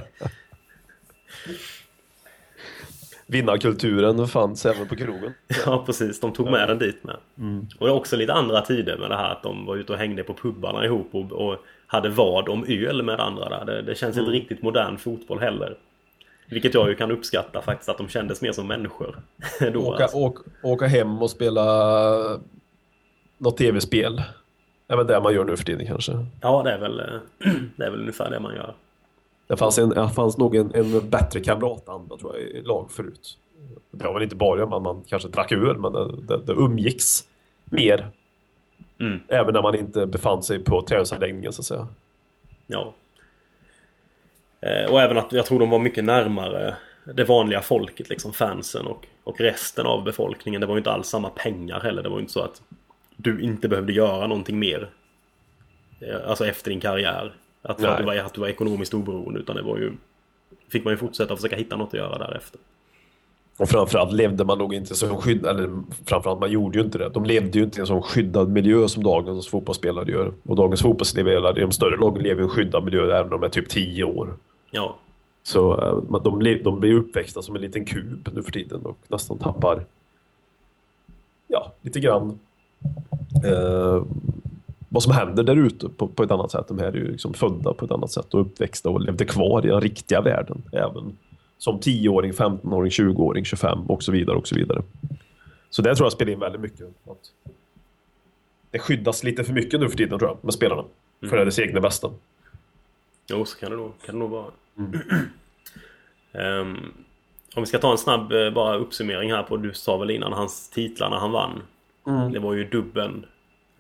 [3.28, 5.34] Vinnarkulturen fanns även på krogen.
[5.66, 7.18] Ja precis, de tog med den dit med.
[7.38, 7.68] Mm.
[7.80, 10.00] Och det är också lite andra tider med det här att de var ute och
[10.00, 11.58] hängde på pubbarna ihop och, och
[11.88, 13.66] hade vad om öl med andra där.
[13.66, 14.26] Det, det känns mm.
[14.26, 15.78] inte riktigt modern fotboll heller.
[16.52, 19.22] Vilket jag ju kan uppskatta faktiskt att de kändes mer som människor.
[19.74, 20.18] Då, åka, alltså.
[20.18, 22.40] åka, åka hem och spela
[23.38, 24.16] något tv-spel.
[24.88, 26.26] Det är väl det man gör nu för tiden kanske?
[26.42, 26.98] Ja, det är väl,
[27.76, 28.76] det är väl ungefär det man gör.
[29.48, 33.38] Det fanns, en, det fanns nog en, en bättre kamratanda tror jag i lag förut.
[33.92, 37.28] Det var väl inte bara man, man kanske drack öl men det, det, det umgicks
[37.66, 38.08] mer.
[39.00, 39.20] Mm.
[39.28, 41.88] Även när man inte befann sig på träningsanläggningen så att säga.
[42.68, 42.94] Ja.
[44.62, 48.88] Eh, och även att jag tror de var mycket närmare det vanliga folket, liksom fansen
[48.88, 50.62] och, och resten av befolkningen.
[50.62, 52.04] Det var ju inte alls samma pengar heller.
[52.04, 52.62] Det var ju inte så att
[53.16, 54.90] du inte behövde göra någonting mer.
[56.00, 57.34] Eh, alltså efter din karriär.
[57.62, 59.40] Att, att, du var, att du var ekonomiskt oberoende.
[59.40, 59.92] Utan det var ju...
[60.72, 62.60] Fick man ju fortsätta försöka hitta något att göra därefter.
[63.58, 67.10] Och framförallt levde man nog inte som skyddad, eller framförallt man gjorde ju inte det.
[67.10, 70.34] De levde ju inte i en sån skyddad miljö som dagens fotbollsspelare gör.
[70.44, 73.44] Och dagens fotbollsspelare i de större lagen lever i en skyddad miljö även om de
[73.44, 74.38] är typ 10 år.
[74.72, 74.98] Ja.
[75.44, 79.38] Så uh, de, de blir uppväxta som en liten kub nu för tiden och nästan
[79.38, 79.86] tappar
[81.48, 82.40] ja, lite grann
[83.46, 84.04] uh,
[84.90, 86.68] vad som händer där ute på, på, ett annat sätt.
[86.68, 89.66] De här är ju liksom födda på ett annat sätt och uppväxta och levde kvar
[89.66, 90.64] i den riktiga världen.
[90.72, 91.18] Även
[91.58, 94.84] som 10-åring, 15-åring, 20-åring, 25 och så vidare och så vidare.
[95.70, 96.88] Så det tror jag spelar in väldigt mycket.
[97.06, 97.32] Att
[98.72, 100.84] det skyddas lite för mycket nu för tiden tror jag med spelarna.
[101.22, 101.30] Mm.
[101.30, 102.10] För det egna bästa.
[103.28, 104.52] Jo, så kan det nog, kan det nog vara.
[104.76, 104.94] Um,
[107.56, 110.34] om vi ska ta en snabb eh, bara uppsummering här på, du sa väl innan
[110.34, 111.62] hans titlar när han vann.
[112.08, 112.32] Mm.
[112.32, 113.26] Det var ju dubbeln,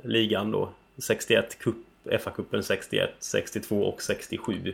[0.03, 4.73] ligan då, 61, cup, FA-cupen 61, 62 och 67.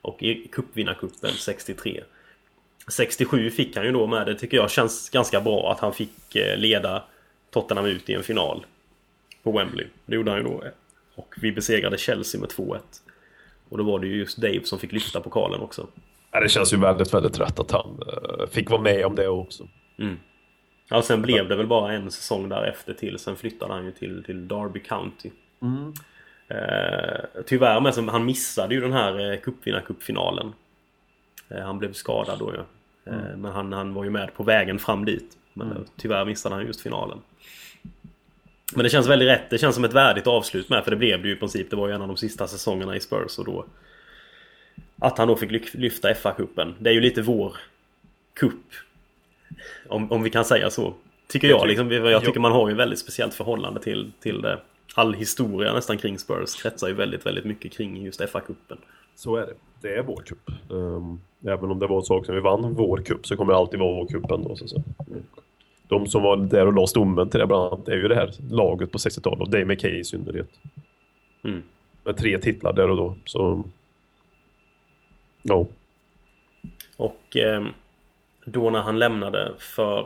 [0.00, 2.02] Och i cupvinnarcupen 63.
[2.88, 4.26] 67 fick han ju då med.
[4.26, 7.02] Det tycker jag känns ganska bra att han fick eh, leda
[7.50, 8.66] Tottenham ut i en final.
[9.42, 9.86] På Wembley.
[10.06, 10.62] Det gjorde han ju då.
[11.14, 12.80] Och vi besegrade Chelsea med 2-1.
[13.68, 15.86] Och då var det ju just Dave som fick lyfta pokalen också.
[16.32, 19.28] Ja, det känns ju väldigt, väldigt rätt att han uh, fick vara med om det
[19.28, 19.68] också.
[19.98, 20.16] Mm.
[20.88, 23.18] Ja, sen blev det väl bara en säsong därefter till.
[23.18, 25.30] Sen flyttade han ju till, till Derby County.
[25.62, 25.92] Mm.
[26.48, 30.52] Eh, tyvärr som han missade ju den här eh, cupvinnarcupfinalen.
[31.48, 32.60] Eh, han blev skadad då ju.
[33.12, 33.40] Eh, mm.
[33.40, 35.38] Men han, han var ju med på vägen fram dit.
[35.52, 35.84] Men mm.
[35.96, 37.18] tyvärr missade han just finalen.
[38.74, 39.50] Men det känns väldigt rätt.
[39.50, 40.84] Det känns som ett värdigt avslut med.
[40.84, 41.70] För det blev det ju i princip.
[41.70, 43.66] Det var ju en av de sista säsongerna i Spurs och då...
[44.98, 46.74] Att han då fick lyfta FA-cupen.
[46.78, 47.56] Det är ju lite vår
[48.34, 48.64] cup.
[49.88, 50.94] Om, om vi kan säga så.
[51.28, 51.68] Tycker jag.
[51.68, 54.60] Liksom, jag tycker man har ju ett väldigt speciellt förhållande till, till det
[54.94, 58.78] all historia nästan kring Spurs kretsar ju väldigt, väldigt mycket kring just FA-cupen.
[59.14, 59.54] Så är det.
[59.80, 60.50] Det är vår cup.
[60.68, 63.58] Um, även om det var ett sak som vi vann vår cup så kommer det
[63.58, 64.56] alltid vara vår cup ändå.
[64.56, 64.82] Så, så.
[65.88, 68.30] De som var där och la stommen till det bland annat är ju det här
[68.50, 70.50] laget på 60-talet och Dave McKay i synnerhet.
[71.44, 71.62] Mm.
[72.04, 73.16] Med tre titlar där och då.
[73.24, 73.64] Så...
[75.42, 75.66] Ja.
[76.96, 77.66] Och eh,
[78.44, 80.00] då när han lämnade för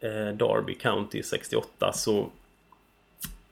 [0.00, 2.26] eh, Derby County 68 så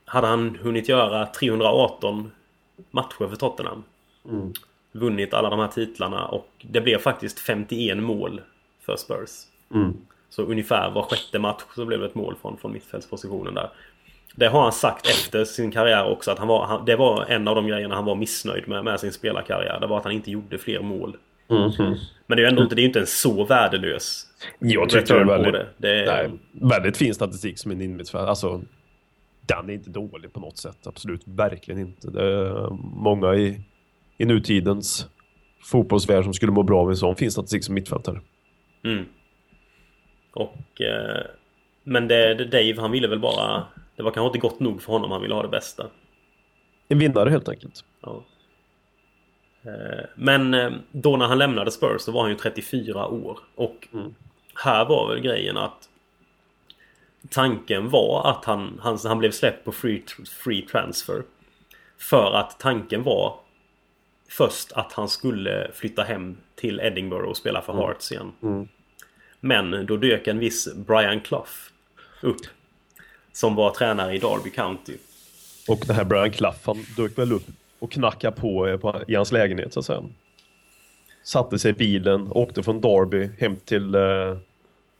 [0.05, 2.31] hade han hunnit göra 318
[2.91, 3.83] matcher för Tottenham.
[4.29, 4.53] Mm.
[4.91, 8.41] Vunnit alla de här titlarna och det blev faktiskt 51 mål
[8.81, 9.29] för Spurs.
[9.73, 9.97] Mm.
[10.29, 13.69] Så ungefär var sjätte match så blev det ett mål från, från mittfältspositionen där.
[14.35, 17.47] Det har han sagt efter sin karriär också att han var, han, det var en
[17.47, 19.79] av de grejerna han var missnöjd med med sin spelarkarriär.
[19.79, 21.17] Det var att han inte gjorde fler mål.
[21.49, 21.97] Mhm.
[22.27, 24.25] Men det är ju ändå inte, det är ju inte en så värdelös
[24.59, 25.67] Jag tycker det är väldigt, det.
[25.77, 28.29] det är, nej, väldigt fin statistik som en innermittfältare.
[28.29, 28.61] Alltså,
[29.45, 30.87] den är inte dålig på något sätt.
[30.87, 32.09] Absolut, verkligen inte.
[32.09, 33.61] Det är många i,
[34.17, 35.07] i nutidens
[35.63, 38.21] fotbollsvärld som skulle må bra av en sån fin statistik som mittfältare.
[38.85, 39.05] Mm.
[40.41, 40.81] Och...
[40.81, 41.25] Eh,
[41.83, 43.67] men det, det, Dave, han ville väl bara...
[43.95, 45.87] Det var kanske inte gott nog för honom, han ville ha det bästa.
[46.87, 47.83] En vinnare helt enkelt.
[48.01, 48.23] Ja.
[49.63, 53.39] Eh, Men eh, då när han lämnade Spurs så var han ju 34 år.
[53.55, 53.87] Och
[54.63, 55.89] här var väl grejen att
[57.29, 60.03] Tanken var att han, han, han blev släppt på free,
[60.43, 61.23] free transfer.
[61.97, 63.39] För att tanken var
[64.29, 68.31] först att han skulle flytta hem till Edinburgh och spela för Hearts igen.
[69.39, 71.51] Men då dök en viss Brian Clough
[72.21, 72.41] upp.
[73.31, 74.93] Som var tränare i Derby County.
[75.67, 77.47] Och den här Brian Clough, han dök väl upp
[77.79, 80.03] och knackade på, eh, på i hans lägenhet så att säga.
[81.23, 84.37] Satte sig i bilen, åkte från Derby hem till eh,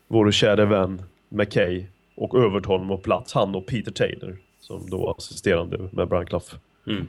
[0.08, 5.15] vår kära vän McKay och övertalade honom på plats, han och Peter Taylor som då
[5.17, 6.56] assisterande med Brian Clough.
[6.88, 7.08] Mm.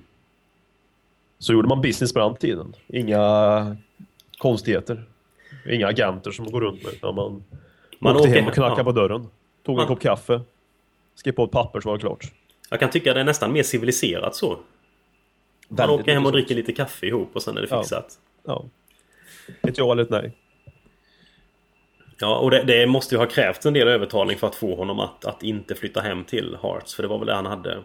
[1.38, 2.75] Så gjorde man business på den tiden.
[2.88, 3.77] Inga
[4.38, 5.05] konstigheter.
[5.68, 6.92] Inga agenter som går runt med.
[6.92, 7.44] Utan man,
[7.99, 8.85] Man åkte åker- hem och knackade ja.
[8.85, 9.27] på dörren.
[9.66, 10.40] Tog en Man- kopp kaffe.
[11.14, 12.25] Skrev på ett papper så var det klart.
[12.70, 14.49] Jag kan tycka det är nästan mer civiliserat så.
[15.68, 17.83] Man Väldigt åker hem och dricker lite kaffe ihop och sen är det Ja.
[17.83, 18.18] fixat.
[18.44, 18.64] Ja.
[19.62, 20.33] Ett ja eller ett nej.
[22.20, 25.01] Ja, och det, det måste ju ha krävts en del övertalning för att få honom
[25.01, 26.94] att, att inte flytta hem till Hearts.
[26.94, 27.79] För det var väl det han hade.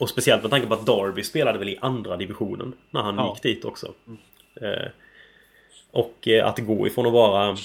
[0.00, 3.32] Och speciellt med tanke på att Derby spelade väl i andra divisionen när han Ja.
[3.34, 3.92] gick dit också.
[4.60, 4.88] Eh,
[5.92, 7.56] och att gå ifrån att vara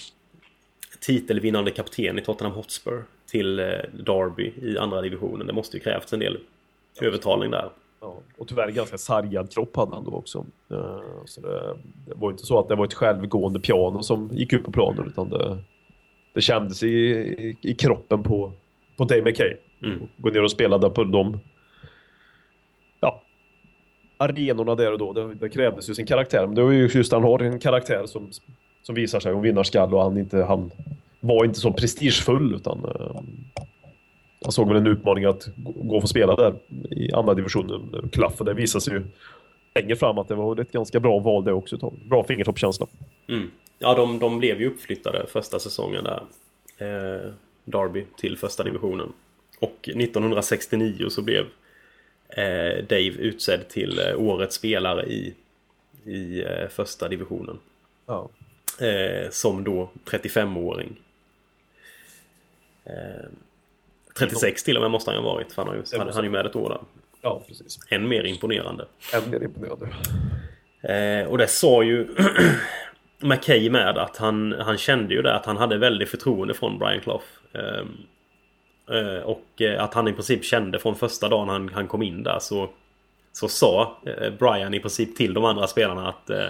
[1.02, 3.66] titelvinnande kapten i Tottenham Hotspur till eh,
[4.06, 5.48] Derby i andra divisionen.
[5.48, 6.38] Det måste ju krävts en del
[7.02, 7.70] övertalning där.
[8.02, 8.18] Ja.
[8.38, 10.46] Och tyvärr ganska sargad kropp hade han då också.
[10.72, 14.54] Eh, Så det, det var inte så att det var ett självgående piano som gick
[14.54, 15.58] ut på planen utan det,
[16.34, 18.52] det kändes i, i, i kroppen på,
[18.98, 19.54] på Dave McKay.
[19.84, 20.00] Mm.
[20.18, 21.40] Gå ner och spela där på de
[24.18, 25.14] arenorna där och då.
[25.14, 26.46] Det, det krävdes ju sin karaktär.
[26.46, 28.30] Men det var ju just han har en karaktär som,
[28.82, 30.72] som visar sig om vinnarskall och han, inte, han
[31.20, 33.22] var inte så prestigefull utan eh,
[34.44, 36.56] han såg väl en utmaning att gå och få spela där
[36.92, 39.04] i andra divisionen, Klaff, och det visade sig ju
[39.76, 41.94] längre fram att det var ett ganska bra val det också.
[42.06, 42.88] Bra fingertoppskänsla.
[43.30, 43.52] Mm.
[43.80, 46.24] Ja, de, de blev ju uppflyttade första säsongen där.
[46.78, 47.32] Eh,
[47.66, 49.14] Derby till första divisionen.
[49.60, 51.46] Och 1969 så blev
[52.90, 55.34] Dave utsedd till eh, årets spelare i,
[56.06, 57.60] i eh, första divisionen.
[58.06, 58.30] Ja.
[58.80, 60.96] Eh, som då 35-åring.
[62.86, 63.30] Eh,
[64.18, 65.54] 36 till och med måste han ju ha varit.
[65.54, 66.80] För han har ju, han, han är ju med ett år där.
[67.22, 67.80] ja, precis.
[67.90, 68.86] Än mer imponerande.
[69.14, 69.88] Än mer imponerande.
[70.82, 72.08] Eh, och det sa ju
[73.20, 77.02] McKay med att han, han kände ju det att han hade väldigt förtroende från Brian
[77.02, 77.24] Clough.
[77.54, 77.86] Eh, eh,
[79.24, 82.40] och eh, att han i princip kände från första dagen han, han kom in där
[82.40, 82.70] så,
[83.32, 86.48] så sa eh, Brian i princip till de andra spelarna att eh,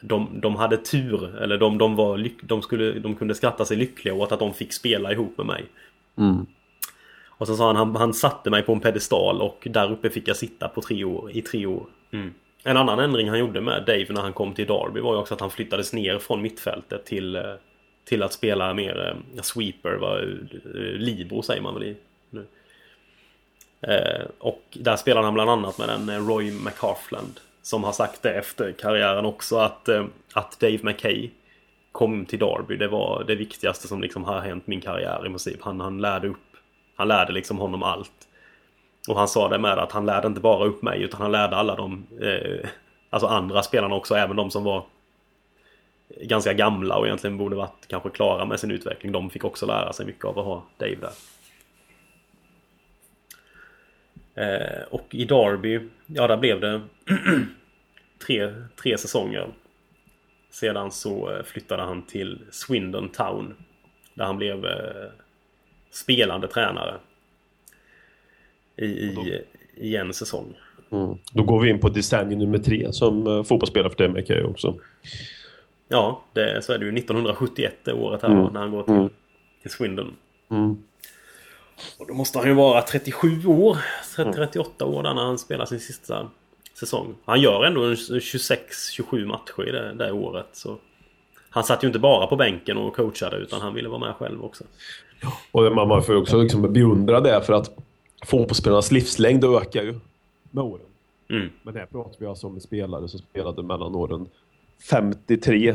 [0.00, 3.76] de, de hade tur, eller de, de, var lyck, de, skulle, de kunde skratta sig
[3.76, 5.64] lyckliga åt att de fick spela ihop med mig.
[7.28, 10.28] Och så sa han, han, han satte mig på en pedestal och där uppe fick
[10.28, 11.86] jag sitta på tre år, i tre år.
[12.10, 12.34] Mm.
[12.64, 15.34] En annan ändring han gjorde med Dave när han kom till Derby var ju också
[15.34, 17.42] att han flyttades ner från mittfältet till, eh,
[18.04, 21.96] till att spela mer eh, sweeper, var, eh, libo libero säger man väl i
[22.30, 22.46] nu.
[23.80, 27.40] Eh, och där spelade han bland annat med den eh, Roy McCarfland.
[27.62, 31.30] Som har sagt det efter karriären också att, eh, att Dave McKay
[31.92, 32.76] kom till Derby.
[32.76, 35.62] Det var det viktigaste som liksom har hänt min karriär i princip.
[35.62, 36.36] Han, han lärde upp
[36.96, 38.28] han lärde liksom honom allt.
[39.08, 41.56] Och han sa det med att han lärde inte bara upp mig utan han lärde
[41.56, 42.68] alla de eh,
[43.10, 44.84] Alltså andra spelarna också, även de som var
[46.16, 49.12] Ganska gamla och egentligen borde varit kanske klara med sin utveckling.
[49.12, 51.12] De fick också lära sig mycket av att ha Dave där.
[54.34, 56.80] Eh, och i Derby, ja där blev det
[58.26, 59.48] tre, tre säsonger.
[60.50, 63.54] Sedan så eh, flyttade han till Swindon Town.
[64.14, 65.10] Där han blev eh,
[65.90, 66.94] spelande tränare.
[68.76, 69.42] I, i,
[69.74, 70.58] i en säsong.
[70.90, 71.18] Mm.
[71.32, 74.80] Då går vi in på decennium nummer tre som fotbollsspelare för Dave McKay också.
[75.92, 78.44] Ja, det, så är det ju 1971 det året här Mm.
[78.52, 79.08] när han går till, Mm.
[79.62, 80.16] till Swindon.
[80.50, 80.76] Mm.
[81.98, 83.76] Och då måste han ju vara 37 år,
[84.18, 84.32] Mm.
[84.32, 86.28] 38 år där när han spelar sin sista
[86.78, 87.14] säsong.
[87.24, 87.80] Han gör ändå
[88.20, 90.46] 26-27 matcher i det, det året.
[90.52, 90.76] Så
[91.50, 94.44] han satt ju inte bara på bänken och coachade utan han ville vara med själv
[94.44, 94.64] också.
[95.52, 97.70] Och man får ju också liksom beundra det för att
[98.26, 99.98] fotbollsspelarnas livslängd ökar ju
[100.50, 100.86] med åren.
[101.30, 101.50] Mm.
[101.62, 104.26] Men här pratar vi alltså om spelare som spelade mellan åren
[104.90, 105.74] 53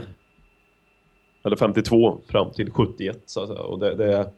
[1.44, 3.60] eller 52 fram till 71 så att säga.
[3.62, 4.30] Och det, det.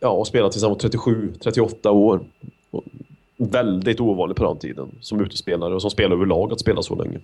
[0.00, 2.20] Ja, och spelat tills han var 37, 38 år.
[2.70, 2.84] Och
[3.36, 7.20] väldigt ovanligt på den tiden som utespelare och som spelare överlag att spela så länge.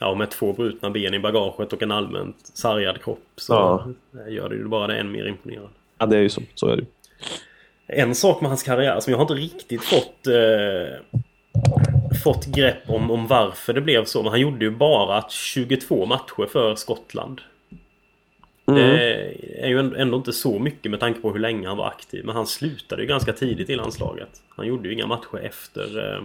[0.00, 3.86] Ja, med två brutna ben i bagaget och en allmänt sargad kropp så Ja.
[4.28, 5.70] gör det ju bara det än mer imponerande.
[5.98, 6.42] Ja, det är ju så.
[6.54, 6.88] Så är det ju.
[7.86, 11.20] En sak med hans karriär som jag har inte riktigt fått eh,
[12.24, 14.22] Fått grepp om, om varför det blev så.
[14.22, 17.40] Men han gjorde ju bara 22 matcher för Skottland.
[18.64, 18.82] Det
[19.62, 22.24] är ju ändå- ändå inte så mycket med tanke på hur länge han var aktiv.
[22.24, 24.42] Men han slutade ju ganska tidigt i landslaget.
[24.48, 26.22] Han gjorde ju inga matcher efter eh,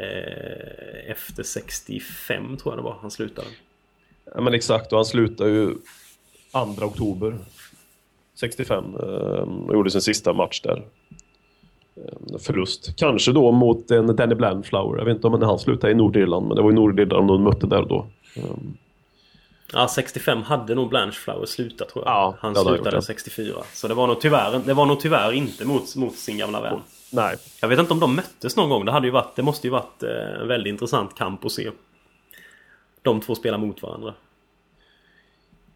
[0.00, 3.48] eh, Efter 65 tror jag det var han slutade.
[4.34, 4.92] Ja, men exakt.
[4.92, 5.74] Och han slutade ju
[6.76, 7.38] 2 oktober
[8.34, 9.02] 65 eh,
[9.66, 10.82] och gjorde sin sista match där.
[11.96, 12.96] Eh, förlust.
[12.96, 14.98] Kanske då mot en Danny Blandflower.
[14.98, 17.66] Jag vet inte om han slutade i Nordirland, men det var i Nordirland de mötte
[17.66, 18.06] där då.
[18.36, 18.44] Eh,
[19.74, 22.12] Ja, 65 hade nog Blanchflower slutat tror jag.
[22.12, 23.02] Ja, han slutade gjort, ja.
[23.02, 23.54] 64.
[23.72, 26.80] Så det var nog tyvärr, det var nog tyvärr inte mot, mot sin gamla vän.
[27.12, 27.36] nej.
[27.60, 28.84] Jag vet inte om de möttes någon gång.
[28.84, 31.70] Det, hade ju varit, det måste ju varit eh, en väldigt intressant kamp att se.
[33.02, 34.14] De två spelar mot varandra.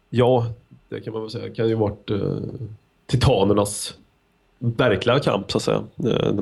[0.09, 0.45] Ja,
[0.89, 1.43] det kan man väl säga.
[1.43, 2.37] Det kan ju varit eh,
[3.05, 3.97] titanernas
[4.59, 5.83] verkliga kamp så att säga.
[6.05, 6.33] Eh,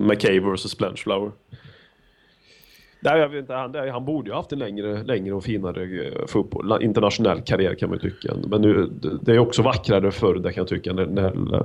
[0.54, 1.32] vs Blanchflower.
[3.00, 6.26] Nej, jag vet inte, han, han borde ju haft en längre, längre och finare eh,
[6.28, 8.34] fotboll, internationell karriär kan man ju tycka.
[8.48, 11.62] Men nu, det- är också vackrare förr, det kan jag tycka, när, när eh,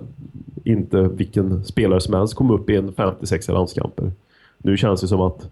[0.65, 4.13] inte vilken spelare som helst kom upp i en 56 landskamper.
[4.59, 5.51] Nu känns det som att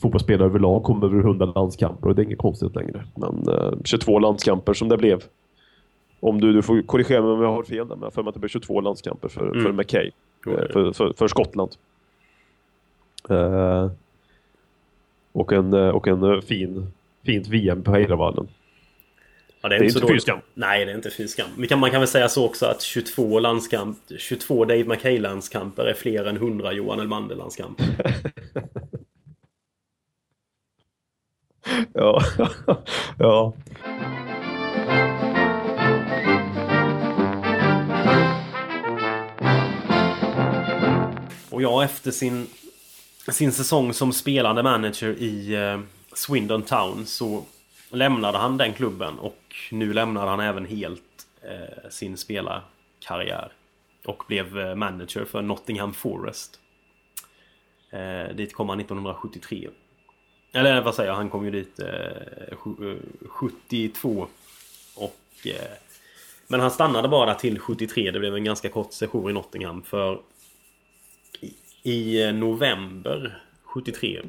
[0.00, 3.04] fotbollsspelare överlag kommer över 100 landskamper och det är inget konstigt längre.
[3.14, 5.22] Men eh, 22 landskamper som det blev.
[6.20, 8.28] Om du, du får korrigera mig om jag har fel där, men jag för mig
[8.28, 9.62] att det blev 22 landskamper för, Mm.
[9.64, 10.10] för McKay.
[10.44, 11.70] Det- eh, För, för, för Skottland.
[13.30, 13.90] Eh,
[15.32, 16.92] och en, eh, och en eh, fin,
[17.24, 18.48] fint VM på Heidevallen.
[19.62, 20.14] Ja, Det är så inte dåligt.
[20.14, 20.38] fy skam.
[20.54, 21.48] Nej, det är inte fy skam.
[21.58, 25.94] Vi kan, man kan väl säga så också att 22 landskamp, 22 Dave McKay-landskamper är
[25.94, 27.84] fler än 100 Johan Elmander-landskamper.
[31.94, 32.20] Ja.
[33.18, 33.52] ja.
[41.60, 42.46] Och ja, efter sin,
[43.28, 45.80] sin säsong som spelande manager i eh,
[46.12, 47.44] Swindon Town så
[47.90, 53.52] lämnade han den klubben och nu lämnade han även helt eh, sin spelarkarriär.
[54.04, 56.58] Och blev eh, manager för Nottingham Forest.
[57.90, 59.68] Eh, dit kom han 1973.
[60.52, 62.56] Eller vad säger jag, han kom ju dit eh,
[63.28, 64.18] 72.
[64.18, 64.26] Eh,
[65.02, 65.46] och...
[65.46, 65.76] Eh,
[66.46, 68.10] men han stannade bara till 73.
[68.10, 70.20] Det blev en ganska kort session i Nottingham för
[71.82, 74.22] i eh, november 73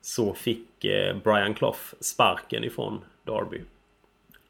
[0.00, 3.60] så fick eh, Brian Clough sparken ifrån Derby.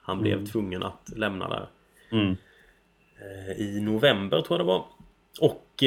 [0.01, 1.67] Han blev tvungen att lämna där.
[2.11, 2.37] Mm.
[3.19, 4.85] Eh, I november tror jag det var.
[5.41, 5.85] Och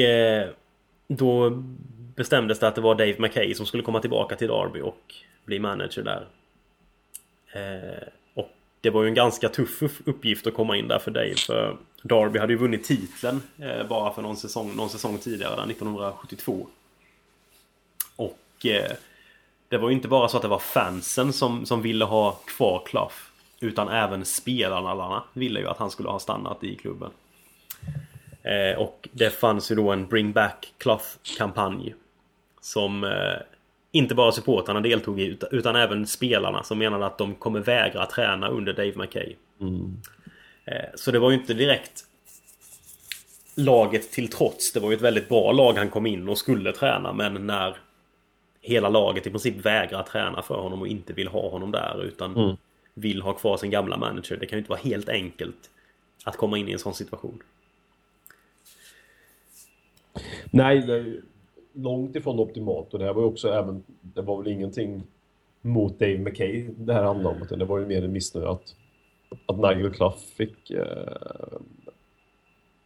[1.08, 1.50] då
[2.16, 5.58] bestämdes det att det var Dave McKay som skulle komma tillbaka till Derby och bli
[5.58, 6.26] manager där.
[8.80, 11.34] Det var ju en ganska tuff uppgift att komma in där för Dave.
[11.34, 15.70] För Derby hade ju vunnit titeln eh, bara för någon säsong, någon säsong tidigare, där
[15.70, 16.66] 1972.
[18.16, 18.92] Och eh,
[19.68, 22.82] det var ju inte bara så att det var fansen som, som ville ha kvar
[22.86, 23.14] Clough.
[23.60, 27.10] Utan även spelarna ville ju att han skulle ha stannat i klubben.
[28.42, 31.94] Eh, och det fanns ju då en Bring Back Clough-kampanj.
[32.60, 33.36] Som eh,
[33.92, 38.48] inte bara supportrarna deltog i utan, även spelarna som menade att de kommer vägra träna
[38.48, 39.34] under Dave McKay.
[40.64, 42.04] Eh, så det var ju inte direkt
[43.54, 44.72] laget till trots.
[44.72, 47.76] Det var ju ett väldigt bra lag han kom in och skulle träna men när
[48.60, 52.56] hela laget i princip vägrar träna för honom och inte vill ha honom där utan
[52.94, 54.36] vill ha kvar sin gamla manager.
[54.36, 55.70] Det kan ju inte vara helt enkelt
[56.24, 57.42] att komma in i en sån situation.
[60.50, 61.20] Nej, det
[61.72, 65.02] långt ifrån optimalt och det här var ju också även, det var väl ingenting
[65.62, 68.74] mot Dave McKay det här handlade om, utan det var ju mer en missnöje att,
[69.46, 70.84] att Nigel Clough fick eh,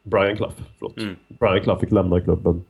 [0.02, 0.96] Brian Clough, förlåt.
[0.98, 1.16] Mm.
[1.28, 2.64] Brian Clough fick lämna klubben.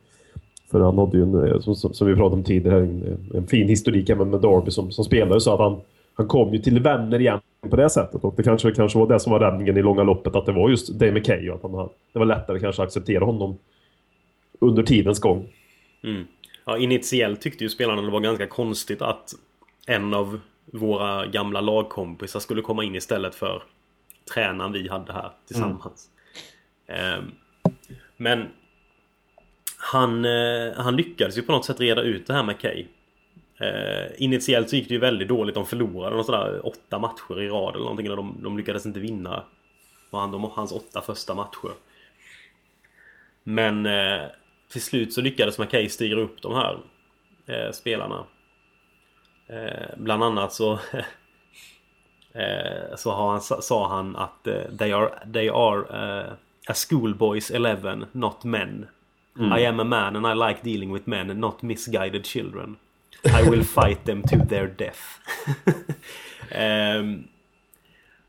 [0.71, 3.69] För han hade ju, en, eh, som, som vi pratade om tidigare, en, en fin
[3.69, 5.41] historik även med Derby som, som spelare.
[5.41, 5.81] Så att han,
[6.15, 7.41] han kom ju till vänner igen
[7.71, 8.25] på det sättet.
[8.25, 10.71] Och det kanske, kanske var det som var räddningen i långa loppet, att det var
[10.71, 13.59] just Dave McKay och att han, det var lättare kanske att acceptera honom
[14.59, 15.49] under tidens gång.
[16.05, 16.26] Mm.
[16.64, 19.34] Ja, initiellt tyckte ju spelarna det var ganska konstigt att
[19.86, 23.62] en av våra gamla lagkompisar skulle komma in istället för
[24.34, 26.09] tränaren vi hade här tillsammans.
[26.86, 27.30] Mm.
[28.16, 28.48] Men
[29.78, 32.86] han, eh, han lyckades ju på något sätt reda ut det här med Kay.
[33.61, 35.55] Eh, initiellt så gick det ju väldigt dåligt.
[35.55, 38.09] De förlorade någon sådär åtta matcher i rad eller någonting.
[38.09, 39.44] De, de lyckades inte vinna
[40.11, 41.70] han, de, hans åtta första matcher.
[43.42, 44.22] Men eh,
[44.75, 46.79] till slut så lyckades McKay styra upp de här
[47.47, 48.25] eh, spelarna.
[49.47, 50.72] Eh, bland annat så
[52.33, 56.33] eh, så har han, sa han att eh, they are, they are uh,
[56.68, 58.87] a schoolboys 11, not men.
[59.39, 59.59] Mm.
[59.59, 62.77] I am a man and I like dealing with men, not misguided children.
[63.25, 65.20] I will fight them to their death.
[66.55, 67.29] um,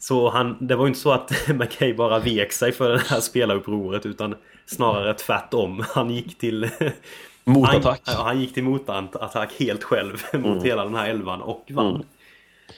[0.05, 3.19] så han, det var ju inte så att McKay bara vek sig för det här
[3.19, 4.35] spelarupproret utan
[4.65, 5.83] snarare tvärtom.
[5.89, 6.69] Han gick till...
[7.43, 8.01] Motattack.
[8.05, 10.63] Han, han gick till motattack helt själv mot mm.
[10.63, 12.05] hela den här elvan och vann.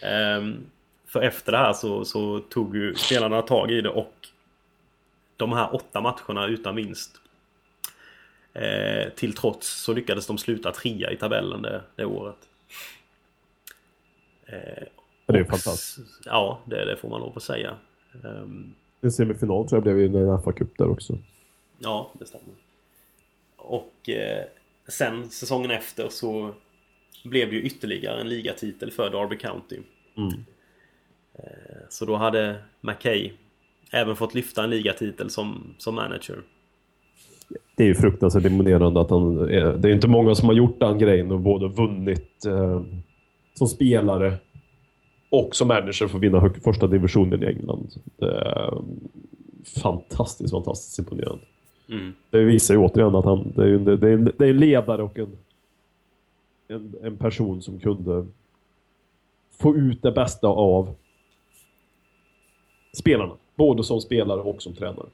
[0.02, 0.44] Mm.
[0.44, 0.66] Um,
[1.08, 4.28] för efter det här så, så, tog ju spelarna tag i det och
[5.38, 7.12] de här åtta matcherna utan vinst.
[8.54, 12.38] Eh, till trots så lyckades de sluta trea i tabellen det, det året.
[14.46, 14.88] Eh,
[15.34, 16.22] det är fantastiskt.
[16.26, 17.76] Ja, det, det, får man lov att säga.
[18.24, 21.18] Um, en semifinal tror jag blev i en FA-cup där också.
[21.80, 22.54] Ja, det stämmer.
[23.56, 24.44] Och eh,
[24.88, 26.54] sen säsongen efter så
[27.24, 29.80] blev det ju ytterligare en ligatitel för Derby County.
[30.18, 30.34] Mm.
[31.34, 33.32] Eh, så då hade McKay
[33.92, 36.38] även fått lyfta en ligatitel som, som manager.
[37.76, 39.36] Det är ju fruktansvärt imponerande att han...
[39.48, 42.82] Det är inte många som har gjort den grejen och både vunnit eh,
[43.54, 44.34] som spelare
[45.30, 47.88] och som manager får vinna första divisionen i England.
[48.18, 48.74] Det är
[49.82, 51.44] fantastiskt, fantastiskt imponerande.
[51.90, 52.14] Mm.
[52.30, 54.58] Det visar ju återigen att han det är, en, det är, en, det är en
[54.58, 55.38] ledare och en,
[56.68, 58.26] en, en person som kunde
[59.58, 60.96] få ut det bästa av
[62.98, 63.34] spelarna.
[63.56, 65.08] Både som spelare och som tränare.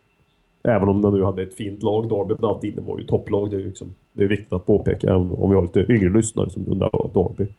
[0.64, 2.10] Även om de nu hade ett fint lag.
[2.10, 3.52] Derby på den tiden var ju topplag.
[3.52, 5.08] Det är, liksom, det är viktigt att påpeka.
[5.08, 7.52] Även om vi har lite yngre lyssnare som undrar vad Derby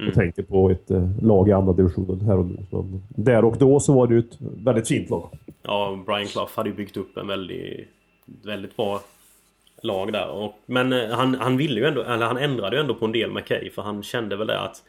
[0.00, 0.08] Mm.
[0.08, 2.66] Jag tänker på ett eh, lag i andra divisionen här och nu.
[2.70, 5.38] Men där och då så var det ju ett väldigt fint lag.
[5.62, 7.88] Ja, Brian Clough hade ju byggt upp en väldigt,
[8.44, 9.00] väldigt bra
[9.82, 10.30] lag där.
[10.30, 13.12] Och, men eh, han, han ville ju ändå, eller han ändrade ju ändå på en
[13.12, 14.82] del med Kay för han kände väl det att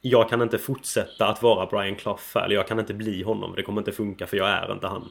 [0.00, 3.52] jag kan inte fortsätta att vara Brian Clough eller jag kan inte bli honom.
[3.56, 5.08] Det kommer inte funka för jag är inte han.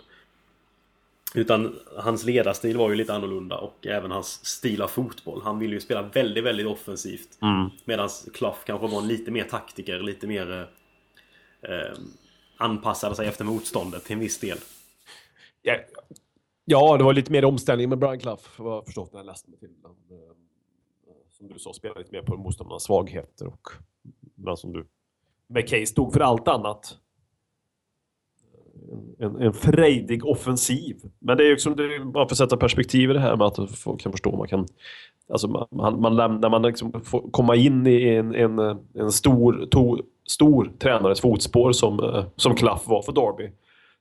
[1.34, 5.42] Utan hans ledarstil var ju lite annorlunda och även hans stil av fotboll.
[5.42, 7.42] Han ville ju spela väldigt, väldigt offensivt.
[7.42, 7.70] Mm.
[7.86, 10.70] Medan Clough kanske var lite mer taktiker, lite mer
[11.62, 11.98] eh,
[12.58, 14.58] anpassade sig efter motståndet till en viss del.
[15.62, 15.78] Ja,
[16.66, 19.50] ja, det var lite mer omställning med Brian Clough, vad jag förstått när jag läste
[19.50, 19.70] mig till.
[19.84, 19.96] Han,
[21.38, 23.70] som du sa, spelade lite mer på motståndarnas svagheter och
[24.36, 24.88] men som du
[25.48, 26.98] McKay stod för allt annat
[29.20, 30.96] en, en frejdig offensiv.
[31.20, 33.36] Men det är ju liksom, det är bara för att sätta perspektiv i det här
[33.36, 34.38] med att folk kan förstå.
[34.38, 34.68] Man kan,
[35.30, 38.60] alltså man, man, när man liksom får komma in i en, en,
[38.94, 43.52] en stor, to, stor tränares fotspår som, som Klaff var för Derby.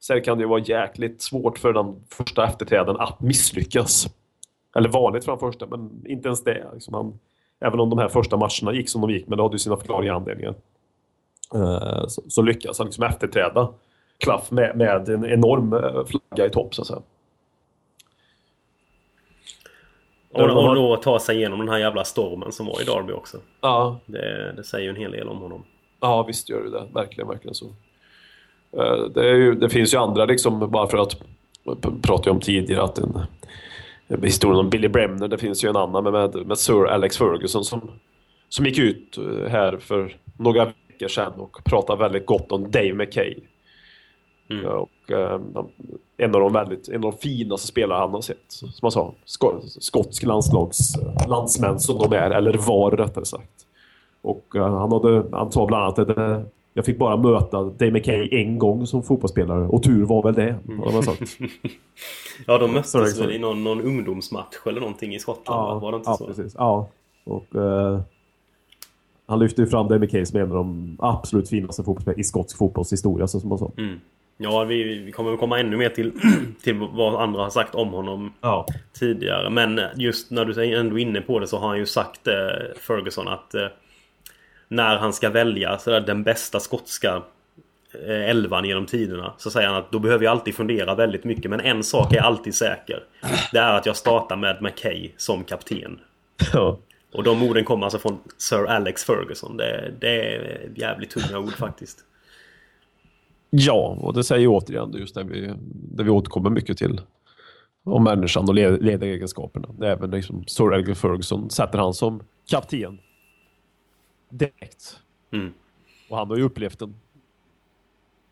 [0.00, 4.06] Sen kan det ju vara jäkligt svårt för den första efterträdaren att misslyckas.
[4.76, 6.66] Eller vanligt för den första, men inte ens det.
[6.74, 7.18] Liksom han,
[7.60, 9.76] även om de här första matcherna gick som de gick, men det hade ju sina
[9.76, 10.54] förklarliga anledningar.
[11.54, 13.68] Eh, så, så lyckas han liksom efterträda
[14.22, 17.02] klaff med, med en enorm eh, flagga i topp så att säga.
[20.32, 23.38] Och, och då ta sig igenom den här jävla stormen som var i Derby också.
[23.60, 24.00] Ja.
[24.06, 25.64] Det, det säger ju en hel del om honom.
[26.00, 26.86] Ja, visst gör det det.
[26.94, 27.66] Verkligen, verkligen så.
[28.76, 31.16] Eh, det, ju, det finns ju andra liksom, bara för att
[32.02, 33.26] pratade om tidigare att en
[34.22, 37.90] historien om Billy Bremner, det finns ju en annan med, med Sir Alex Ferguson som,
[38.48, 42.94] som gick ut eh, här för några veckor sedan och pratade väldigt gott om Dave
[42.94, 43.34] McKay.
[44.50, 44.66] Mm.
[44.66, 45.40] Och, eh,
[46.16, 48.44] en, av de väldigt, en av de finaste spelare han har sett.
[48.48, 49.14] Som man sa,
[49.78, 50.96] skotsk landslags,
[51.28, 53.66] landsmän som de är, eller var rättare sagt.
[54.22, 56.40] Och uh, han, hade, han sa bland annat att uh,
[56.74, 60.56] jag fick bara möta Dave McKay en gång som fotbollsspelare och tur var väl det.
[60.68, 61.02] Mm.
[61.02, 61.20] Sagt.
[62.46, 65.60] ja, de möttes väl i någon, någon ungdomsmatch eller någonting i Skottland?
[65.60, 66.26] Ja, var det inte ja, så?
[66.26, 66.54] precis.
[66.58, 66.88] Ja,
[67.24, 68.00] och uh,
[69.26, 72.58] han lyfte ju fram Dave McKay som en av de absolut finaste fotbollsspelarna i skotsk
[72.58, 73.70] fotbollshistoria, så som man sa.
[73.76, 74.00] Mm.
[74.36, 76.12] Ja, vi, vi kommer komma ännu mer till,
[76.62, 78.66] till vad andra har sagt om honom ja.
[78.92, 79.50] tidigare.
[79.50, 82.34] Men just när du är ändå inne på det så har han ju sagt, eh,
[82.76, 83.66] Ferguson, att eh,
[84.68, 87.22] när han ska välja så den bästa skotska
[88.06, 91.50] eh, elvan genom tiderna så säger han att då behöver jag alltid fundera väldigt mycket.
[91.50, 93.04] Men en sak är alltid säker.
[93.52, 96.00] Det är att jag startar med McKay som kapten.
[96.52, 96.78] Ja.
[97.12, 99.56] Och de orden kommer alltså från Sir Alex Ferguson.
[99.56, 101.98] Det, det är jävligt tunga ord faktiskt.
[103.54, 107.00] Ja, och det säger återigen just det vi, det vi återkommer mycket till.
[107.84, 109.68] Om människan och led- ledaregenskaperna.
[109.86, 112.98] Även liksom Sir Alex Ferguson sätter han som kapten.
[114.28, 115.00] Direkt.
[115.32, 115.52] Mm.
[116.10, 116.94] Och han har ju upplevt den.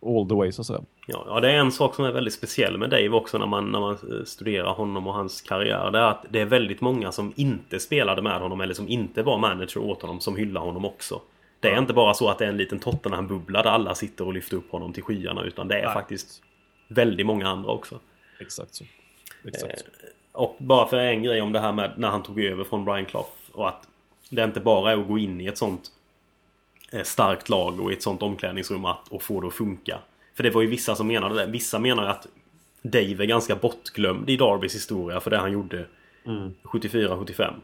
[0.07, 0.81] All the way så att säga.
[1.07, 3.73] Ja, ja, det är en sak som är väldigt speciell med Dave också när man,
[3.73, 5.91] när man studerar honom och hans karriär.
[5.91, 9.23] Det är att det är väldigt många som inte spelade med honom eller som inte
[9.23, 11.21] var manager åt honom som hyllar honom också.
[11.61, 14.33] Det är inte bara så att det är en liten Tottenham-bubbla där alla sitter och
[14.33, 15.95] lyfter upp honom till skyarna utan det är Nej.
[15.95, 16.43] faktiskt
[16.89, 18.01] väldigt många andra också.
[18.41, 18.85] Exakt så.
[19.45, 19.87] Exakt så.
[20.33, 23.07] Och bara för en grej om det här med när han tog över från Brian
[23.07, 23.89] Clough och att
[24.31, 25.91] det inte bara är att gå in i ett sånt
[26.93, 29.99] eh, starkt lag och i ett sånt omklädningsrum att, och få det att funka.
[30.35, 31.47] För det var ju vissa som menade det.
[31.47, 32.27] Vissa menar att
[32.83, 35.87] Dave är ganska bortglömd i Darbys historia för det han gjorde
[36.63, 37.55] 74-75.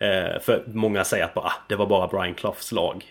[0.00, 3.04] Eh, för många säger att bara, ah, det var bara Brian Cloughs lag.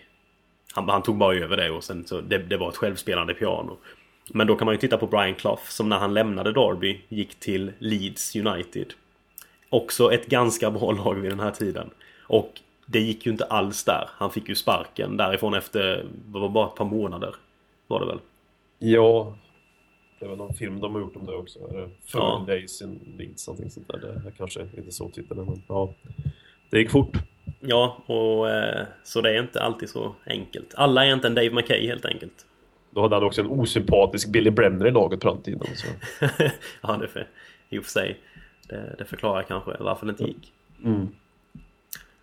[0.72, 3.76] Han, han tog bara över det och sen så det, det var ett självspelande piano.
[4.28, 7.40] Men då kan man ju titta på Brian Clough som när han lämnade Derby gick
[7.40, 8.92] till Leeds United.
[9.70, 11.90] Också ett ganska bra lag vid den här tiden.
[12.22, 14.08] Och det gick ju inte alls där.
[14.12, 17.34] Han fick ju sparken därifrån efter, det var bara ett par månader.
[17.86, 18.18] Var det väl?
[18.78, 19.36] Ja,
[20.18, 21.58] det väl någon film de har gjort om det också.
[21.58, 22.44] Är det Ja.
[22.46, 23.98] 40 Days in Leeds, någonting sånt där.
[23.98, 25.94] Det är kanske inte så titeln, men ja.
[26.70, 27.16] Det gick fort.
[27.60, 30.74] Ja, och eh, så det är inte alltid så enkelt.
[30.74, 32.46] Alla är inte en Dave McKay helt enkelt.
[32.90, 35.60] Då hade han också en osympatisk Billy Bremner i laget på den tiden.
[35.76, 35.86] Så.
[36.80, 37.26] ja, det för,
[37.68, 38.18] i och för sig.
[38.68, 40.52] Det, det förklarar kanske varför det inte gick.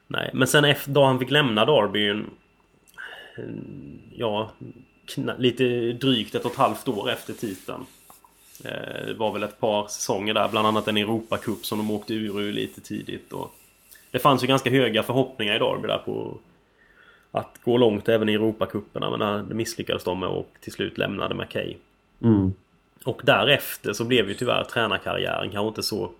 [0.07, 1.65] Nej, men sen efter då han fick lämna
[2.11, 2.29] en-
[4.15, 4.51] Ja,
[5.37, 7.85] lite drygt ett och ett halvt år efter titeln.
[8.65, 12.13] Eh, Det var väl ett par säsonger där, bland annat en Europacup som de åkte
[12.13, 13.33] ur ur lite tidigt.
[13.33, 13.53] Och
[14.11, 16.37] det fanns ju ganska höga förhoppningar i Derby där på
[17.31, 21.35] att gå långt även i Europacuperna men det misslyckades de med och till slut lämnade
[21.35, 21.75] McKay.
[23.05, 26.11] Och därefter så blev ju tyvärr tränarkarriären kanske inte så,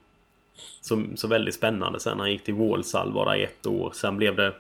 [0.81, 2.19] så, så väldigt spännande sen.
[2.19, 3.91] Han gick till Walsall i ett år.
[3.95, 4.53] Sen blev det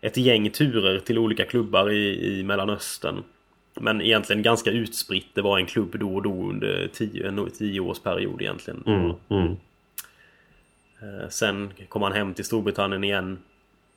[0.00, 3.22] ett gäng turer till olika klubbar i, i Mellanöstern.
[3.74, 5.26] Men egentligen ganska utspritt.
[5.34, 8.82] Det var en klubb då och då under tio, en tioårsperiod egentligen.
[8.86, 9.14] Eh,
[11.28, 13.38] Sen kom han hem till Storbritannien igen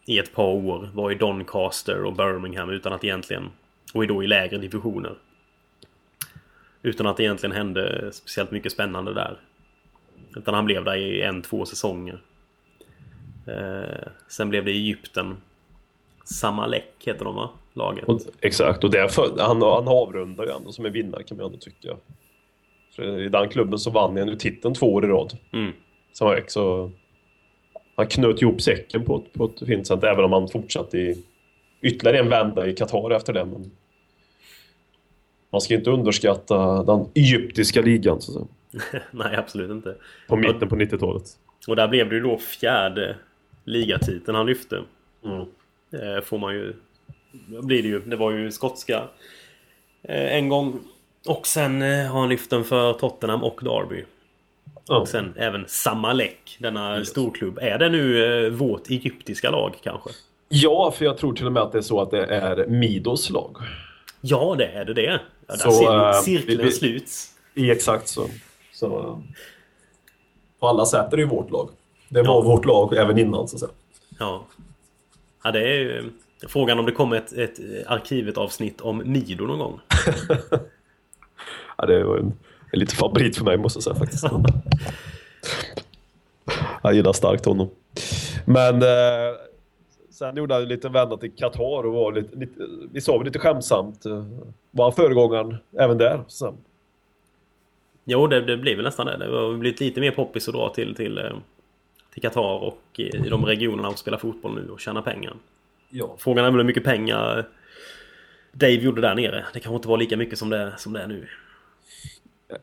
[0.06, 0.89] i ett par år.
[0.93, 3.49] Var i Doncaster och Birmingham utan att egentligen...
[3.93, 5.16] Och då i lägre divisioner.
[6.82, 9.39] Utan att det egentligen hände speciellt mycket spännande där.
[10.36, 12.22] Utan han blev där i en, två säsonger.
[13.47, 15.38] Eh, sen blev det Egypten.
[16.24, 17.49] Samalek heter de va?
[17.74, 18.06] Laget.
[18.41, 21.95] Exakt, och därför, han, han avrundar ju ändå som en vinnare kan man ändå tycka.
[22.95, 25.38] För I den klubben så vann han ju titeln två år i rad.
[25.51, 25.74] Mm.
[26.14, 26.91] Samek, så
[27.95, 31.24] han knöt ihop säcken på ett, på ett fint sätt, även om han fortsatte i
[31.82, 33.45] ytterligare en vända i Qatar efter det.
[33.45, 33.72] Men
[35.49, 39.95] man ska inte underskatta den egyptiska ligan så att säga, Nej, absolut inte.
[40.28, 41.24] på mitten på 90-talet.
[41.68, 43.16] Och där blev det ju då fjärde
[43.64, 44.84] ligatiteln han lyfte.
[45.26, 45.45] Mm.
[45.91, 46.74] Eh, får man ju...
[47.47, 47.99] Blir det ju.
[47.99, 49.03] Det var ju skotska
[50.03, 50.80] eh, en gång.
[51.28, 54.03] Och sen eh, har han lyft den för Tottenham och Derby.
[54.88, 54.97] Ja.
[54.99, 57.59] Och sen även Samalek, denna storklubb.
[57.61, 60.09] Är det nu eh, vårt egyptiska lag kanske?
[60.49, 63.29] Ja, för jag tror till och med att det är så att det är Midos
[63.29, 63.57] lag.
[64.21, 65.01] Ja, det är det det.
[65.03, 67.29] Ja, där Så, ser eh, cirkeln vi- vi- sluts.
[67.55, 68.27] Exakt så.
[68.73, 69.19] så
[70.59, 71.69] på alla sätt är det ju vårt lag.
[72.09, 72.41] Det var Ja.
[72.41, 73.71] vårt lag även innan så att säga.
[74.19, 74.45] Ja.
[75.43, 76.03] Ja, det är ju...
[76.47, 79.79] Frågan om det kommer ett, ett arkivet avsnitt om Mido någon gång.
[81.77, 82.34] Ja, det var en,
[82.74, 84.26] en liten favorit för mig måste jag säga faktiskt.
[86.84, 87.69] jag gillar starkt honom.
[88.45, 89.36] Men eh,
[90.09, 92.53] sen gjorde han en liten vända till Qatar och var lite, lite
[92.91, 94.26] vi sa väl lite skämtsamt, eh,
[94.71, 96.24] var han föregångaren även där?
[96.28, 96.55] Så,
[98.05, 99.17] Jo, det, det blir väl nästan det.
[99.17, 101.32] Det har blivit lite mer poppis att dra till, till, eh,
[102.13, 105.34] till Qatar och i i de regionerna och spela fotboll nu och tjäna pengar.
[105.89, 106.15] ja.
[106.19, 107.45] Frågan är väl hur mycket pengar
[108.51, 109.45] Dave gjorde där nere.
[109.53, 111.28] Det kanske inte var lika mycket som det, som det är nu.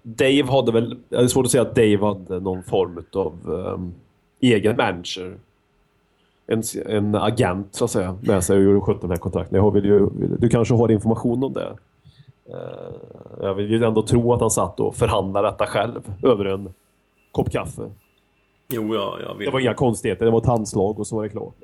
[0.03, 0.97] Dave hade väl...
[1.09, 3.95] Det är svårt att säga att Dave hade någon form av um,
[4.41, 5.37] egen manager.
[6.47, 9.57] En, en agent så att säga med sig och skötte den här kontakten.
[9.59, 11.77] Jag vill ju, du kanske har information om det?
[12.51, 12.95] Eh,
[13.41, 16.75] jag vill ju ändå tro att han satt och förhandlade detta själv över en
[17.33, 17.83] kopp kaffe.
[18.69, 19.47] Jo, ja, jag vill.
[19.47, 21.55] Det var inga konstigheter, det var ett handslag och så var det klart.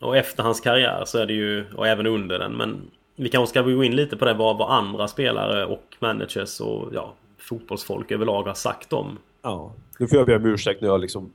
[0.00, 3.50] Och efter hans karriär så är det ju, och även under den, men vi kanske
[3.50, 7.12] ska gå in lite på det vad, vad andra spelare och managers och ja,
[7.48, 9.18] fotbollsfolk överlag har sagt om.
[9.42, 9.72] Ja.
[9.98, 11.32] Nu får jag be om ursäkt när jag liksom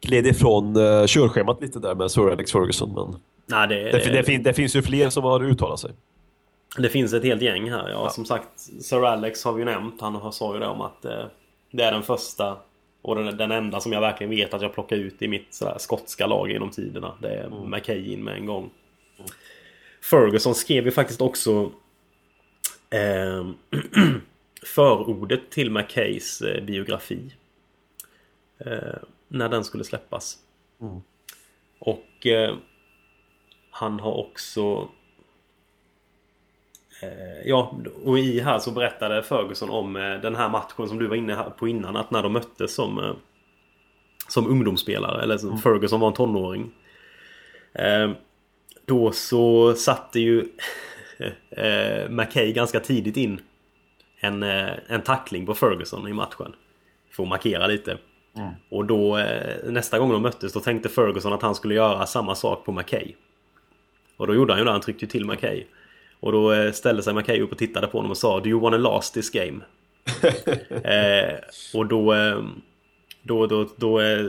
[0.00, 2.92] gled ifrån uh, körschemat lite där med Sir Alex Ferguson.
[2.94, 5.90] Men Nej, det, det, det, det, fin, det finns ju fler som har uttalat sig.
[6.78, 7.88] Det finns ett helt gäng här.
[7.88, 10.00] Ja, Som sagt, Sir Alex har vi ju nämnt.
[10.00, 11.24] Han har sa ju det om att eh,
[11.70, 12.56] det är den första
[13.02, 15.76] och den, den enda som jag verkligen vet att jag plockar ut i mitt sådär,
[15.78, 17.12] skotska lag genom tiderna.
[17.22, 17.70] Det är mm.
[17.70, 18.70] McKay in med en gång.
[19.18, 19.30] Mm.
[20.10, 21.70] Ferguson skrev ju faktiskt också
[22.90, 23.46] eh,
[24.66, 27.34] förordet till McKays eh, biografi.
[28.58, 28.98] Eh,
[29.28, 30.38] när den skulle släppas.
[30.80, 31.00] Mm.
[31.78, 32.56] Och eh,
[33.70, 34.88] han har också
[37.02, 41.06] Eh, ja, och i här så berättade Ferguson om eh, den här matchen som du
[41.06, 41.96] var inne på innan.
[41.96, 43.14] Att när de möttes som, eh,
[44.28, 45.60] som ungdomsspelare, eller som mm.
[45.60, 46.72] Ferguson var en tonåring.
[48.86, 50.44] Då så satte ju
[52.08, 53.40] McKay ganska tidigt in
[54.26, 54.42] en,
[54.86, 56.54] en tackling på Ferguson i matchen.
[57.10, 57.98] För att markera lite.
[58.36, 58.50] Mm.
[58.68, 59.20] Och då
[59.64, 63.14] nästa gång de möttes då tänkte Ferguson att han skulle göra samma sak på McKay.
[64.16, 65.64] Och då gjorde han ju det, han tryckte till McKay.
[66.20, 68.60] Och då eh, ställde sig Mackay upp och tittade på honom och sa Do you
[68.60, 69.60] wanna last this game?
[70.84, 71.38] eh,
[71.74, 72.14] och då...
[72.14, 72.42] Eh,
[73.22, 74.26] då, då, då eh,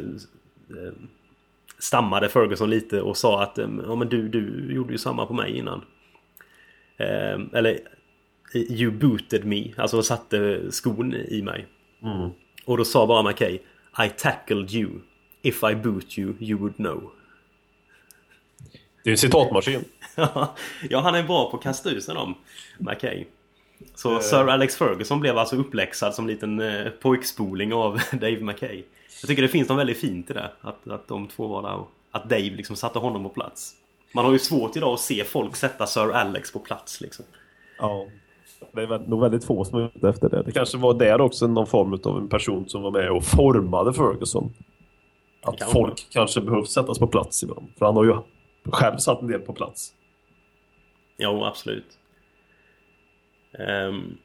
[1.79, 5.57] stammade Ferguson lite och sa att ja, men du, du gjorde ju samma på mig
[5.57, 5.81] innan.
[6.97, 7.79] Eh, eller
[8.53, 11.67] You booted me, alltså satte skon i mig.
[12.03, 12.29] Mm.
[12.65, 13.59] Och då sa bara Mackay
[14.05, 14.89] I tackled you.
[15.41, 17.11] If I boot you, you would know.
[19.03, 19.85] Det är en citatmaskin.
[20.89, 22.35] ja, han är bra på att kasta ur sig dem,
[22.77, 23.25] McKay.
[23.95, 24.19] Så uh.
[24.19, 28.83] Sir Alex Ferguson blev alltså uppläxad som liten eh, pojkspoling av Dave McKay.
[29.21, 30.51] Jag tycker det finns något väldigt fint i det.
[30.61, 33.73] Att, att de två var där och att Dave liksom satte honom på plats.
[34.11, 37.25] Man har ju svårt idag att se folk sätta Sir Alex på plats liksom.
[37.77, 38.07] Ja.
[38.71, 40.43] Det är nog väldigt få som har gjort efter det.
[40.43, 43.93] Det kanske var där också någon form av en person som var med och formade
[43.93, 44.53] Ferguson.
[45.41, 47.67] Att folk kanske behövs sättas på plats ibland.
[47.77, 48.15] För han har ju
[48.71, 49.93] själv satt en del på plats.
[51.17, 51.97] Jo, absolut.
[53.89, 54.17] Um,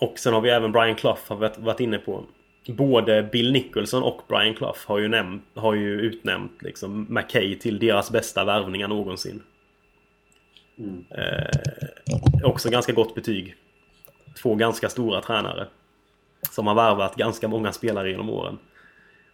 [0.00, 2.24] och sen har vi även Brian Clough har varit inne på.
[2.68, 7.78] Både Bill Nicholson och Brian Clough har ju, nämnt, har ju utnämnt liksom McKay till
[7.78, 9.42] deras bästa värvningar någonsin.
[10.78, 11.04] Mm.
[11.10, 13.56] Eh, också ganska gott betyg.
[14.42, 15.66] Två ganska stora tränare.
[16.50, 18.58] Som har värvat ganska många spelare genom åren.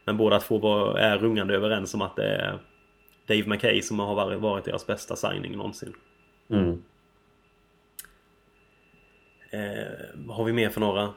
[0.04, 2.58] Men båda två var, är rungande överens om att det är
[3.26, 5.94] Dave McKay som har varit deras bästa signing någonsin.
[6.50, 6.82] Mm.
[9.50, 11.14] Eh, vad har vi mer för några?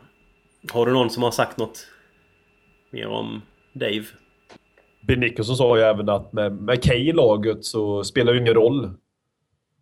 [0.72, 1.88] Har du någon som har sagt något
[2.90, 3.42] mer om
[3.74, 4.06] Dave?
[5.02, 8.94] Ben Nicholson sa ju även att med McKay i laget så spelar det ingen roll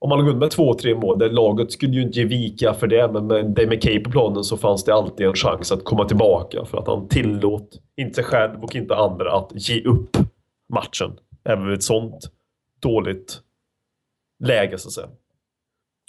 [0.04, 1.20] om man låg under med två, tre mål.
[1.20, 4.44] Det laget skulle ju inte ge vika för det, men med Dave McKay på planen
[4.44, 8.24] så fanns det alltid en chans att komma tillbaka för att han tillåt, inte sig
[8.24, 10.18] själv och inte andra, att ge upp
[10.74, 11.20] matchen.
[11.44, 12.32] Även vid ett sånt
[12.80, 13.42] dåligt
[14.40, 15.10] läge så att säga.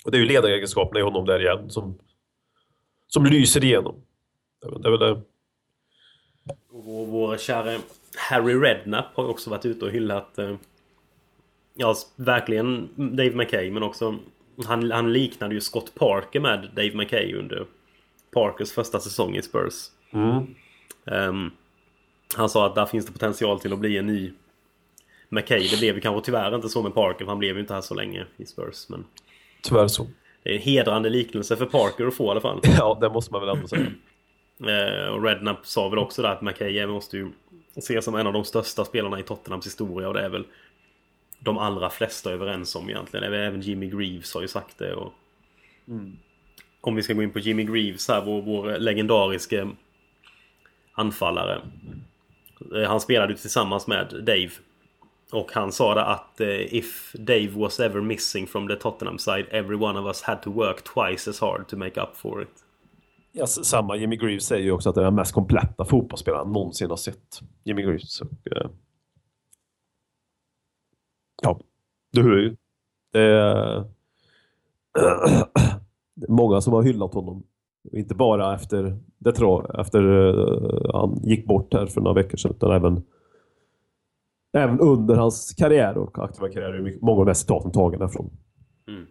[0.04, 1.98] Och det är ju ledaregenskaperna i honom där igen som,
[3.06, 3.94] som lyser igenom.
[4.80, 5.20] Det är väl det.
[6.70, 7.78] Vår, vår käre
[8.30, 10.56] Harry Redknapp har också varit ute och hyllat eh,
[11.74, 14.18] Ja, verkligen Dave McKay men också
[14.66, 17.66] han, han liknade ju Scott Parker med Dave McKay under
[18.32, 19.74] Parkers första säsong i Spurs.
[20.10, 20.54] Mm.
[21.04, 21.50] Um,
[22.36, 24.32] han sa att där finns det potential till att bli en ny
[25.28, 25.68] McKay.
[25.68, 27.80] Det blev ju kanske tyvärr inte så med Parker för han blev ju inte här
[27.80, 28.88] så länge i Spurs.
[28.88, 29.04] Men...
[29.62, 30.06] Tyvärr så.
[30.42, 32.60] Det är en hedrande liknelse för Parker att få i alla fall.
[32.78, 33.86] Ja, det måste man väl ändå säga.
[34.60, 37.30] Eh, och Redknapp sa väl också där att McKay måste ju
[37.76, 40.44] ses som en av de största spelarna i Tottenhams historia och det är väl
[41.44, 43.32] de allra flesta överens om egentligen.
[43.32, 44.94] Även Jimmy Greaves har ju sagt det.
[44.94, 45.12] Och...
[45.88, 46.16] Mm.
[46.80, 49.68] Om vi ska gå in på Jimmy Greaves här, vår, vår legendariske
[50.92, 51.60] anfallare.
[52.74, 54.50] Eh, han spelade tillsammans med Dave
[55.32, 59.46] och han sa det att uh, if Dave was ever missing from the Tottenham side
[59.50, 62.48] every one of us had to work twice as hard to make up for it.
[63.32, 63.96] Ja, samma.
[63.96, 67.40] Jimmy Greaves säger ju också att det är den mest kompletta fotbollsspelaren någonsin har sett.
[67.64, 68.20] Jimmy Greaves.
[68.20, 68.70] Och, uh,
[71.44, 71.60] ja,
[72.12, 72.56] du hör ju.
[73.12, 73.84] Det är,
[76.14, 77.42] det är många som har hyllat honom.
[77.92, 82.50] Inte bara efter, det tror, efter uh, han gick bort här för några veckor sedan,
[82.50, 83.02] utan även
[84.54, 88.30] även under hans karriär och aktiva karriär är många av de här citaten tagna från.
[88.88, 89.06] Mm.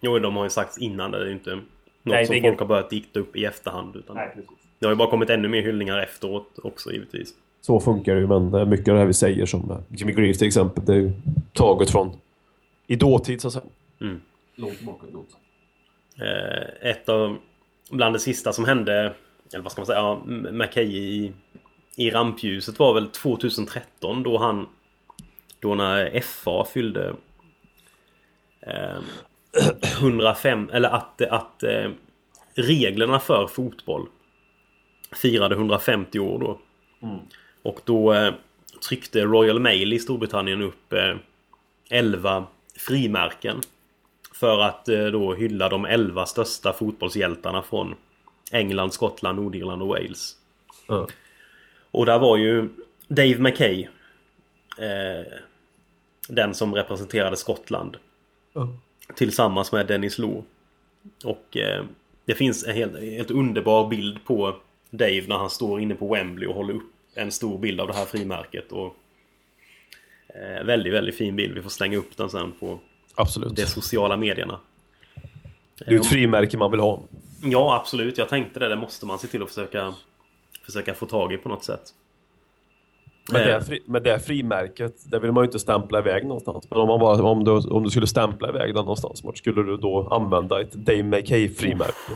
[0.00, 1.10] Jo, de har ju sagts innan.
[1.10, 1.64] Det är inte något
[2.02, 2.58] Nej, som folk ingen...
[2.58, 3.96] har börjat dikta upp i efterhand.
[3.96, 4.36] Utan Nej,
[4.78, 7.34] det har ju bara kommit ännu mer hyllningar efteråt också givetvis.
[7.66, 10.46] Så funkar det ju, men mycket av det här vi säger som Jimmy Greaves till
[10.46, 11.12] exempel, det är ju
[11.52, 12.16] taget från
[12.86, 13.64] i dåtid så att säga.
[14.00, 14.20] Mm.
[14.54, 15.36] Långt tillbaka i dåtid.
[16.20, 17.36] Eh, ett av,
[17.90, 19.14] bland det sista som hände,
[19.52, 21.32] eller vad ska man säga, ja, McKay i
[21.96, 24.68] i rampljuset var väl 2013 då han...
[25.60, 27.14] Då när FA fyllde...
[28.60, 28.98] Eh,
[30.00, 30.70] 105...
[30.72, 31.90] Eller att, att eh,
[32.54, 34.06] reglerna för fotboll
[35.12, 36.58] firade 150 år då.
[37.66, 38.34] Och då eh,
[38.88, 41.16] tryckte Royal Mail i Storbritannien upp eh,
[41.90, 42.46] 11
[42.76, 43.60] frimärken.
[44.32, 47.94] För att eh, då hylla de 11 största fotbollshjältarna från
[48.52, 50.36] England, Skottland, Nordirland och Wales.
[50.86, 51.08] Ja.
[51.90, 52.68] Och där var ju
[53.08, 53.88] Dave Mackay
[54.78, 55.32] eh,
[56.28, 57.96] Den som representerade Skottland.
[59.14, 60.44] Tillsammans med Dennis Law.
[61.24, 61.84] Och eh,
[62.24, 64.56] det finns en helt, helt underbar bild på
[64.90, 67.94] Dave när han står inne på Wembley och håller upp en stor bild av det
[67.94, 68.72] här frimärket.
[68.72, 68.96] Och,
[70.28, 71.54] eh, väldigt, väldigt fin bild.
[71.54, 72.78] Vi får slänga upp den sen på
[73.14, 73.56] Absolut.
[73.56, 74.60] de sociala medierna.
[75.78, 77.00] Det är ett frimärke man vill ha.
[77.42, 78.18] Ja, absolut.
[78.18, 78.68] Jag tänkte det.
[78.68, 79.94] Det måste man se till att försöka,
[80.66, 81.80] försöka få tag i på något sätt.
[83.32, 83.46] Men Eh.
[83.46, 86.66] det, fri, men det frimärket, det vill man ju inte stämpla iväg någonstans.
[86.70, 89.62] Men om, man bara, om, du, om du skulle stämpla iväg den någonstans, vart skulle
[89.62, 92.12] du då använda ett Dave McKay-frimärke?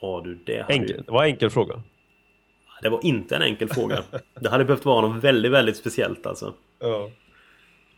[0.00, 1.82] Ja du, det Enkel, det var en enkel fråga.
[2.82, 4.02] Det var inte en enkel fråga.
[4.40, 6.54] Det hade behövt vara något väldigt, väldigt speciellt alltså.
[6.78, 7.10] Ja.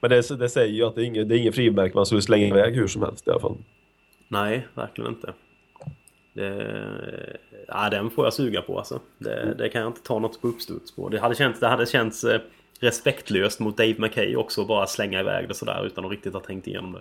[0.00, 2.46] Men det, det säger ju att det är inget, det är frimärke man skulle slänga
[2.46, 3.56] iväg hur som helst i alla fall.
[4.28, 5.32] Nej, verkligen inte.
[6.32, 7.38] Det...
[7.68, 9.00] Ja, den får jag suga på alltså.
[9.18, 11.08] Det, det kan jag inte ta något på uppstuds på.
[11.08, 12.40] Det hade känts, det hade känts eh,
[12.80, 16.40] respektlöst mot Dave McKay också att bara slänga iväg det sådär utan att riktigt ha
[16.40, 17.00] tänkt igenom det.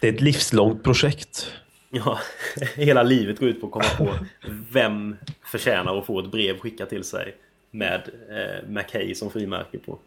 [0.00, 1.52] Det är ett livslångt projekt.
[1.96, 2.18] Ja,
[2.76, 4.26] hela livet går ut på att komma på
[4.70, 7.36] vem förtjänar att få ett brev skickat till sig
[7.70, 9.98] med eh, Mackay som frimärke på.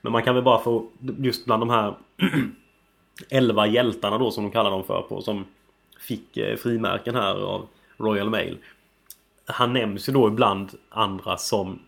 [0.00, 0.88] Men man kan väl bara få
[1.18, 1.94] just bland de här
[3.30, 5.44] 11 hjältarna då som de kallar dem för på som
[6.00, 8.58] fick eh, frimärken här av Royal Mail.
[9.44, 11.78] Han nämns ju då ibland andra som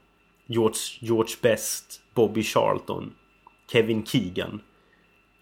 [0.47, 3.13] George, George Best, Bobby Charlton,
[3.73, 4.61] Kevin Keegan,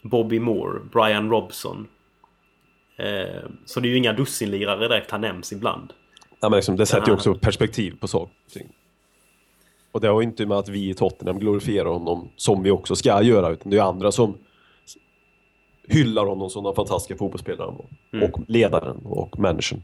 [0.02, 1.86] Bobby Moore, Brian Robson,
[3.64, 5.92] så det är ju inga dussinlirare direkt han nämns ibland.
[6.40, 8.32] Ja, men liksom, det sätter ju också perspektiv på saker
[9.92, 12.96] och det har ju inte med att vi i Tottenham glorifierar honom som vi också
[12.96, 14.38] ska göra, utan det är andra som
[15.88, 17.74] hyllar honom som den fantastiska fotbollsspelaren.
[18.12, 18.30] Mm.
[18.30, 19.82] Och ledaren och människan.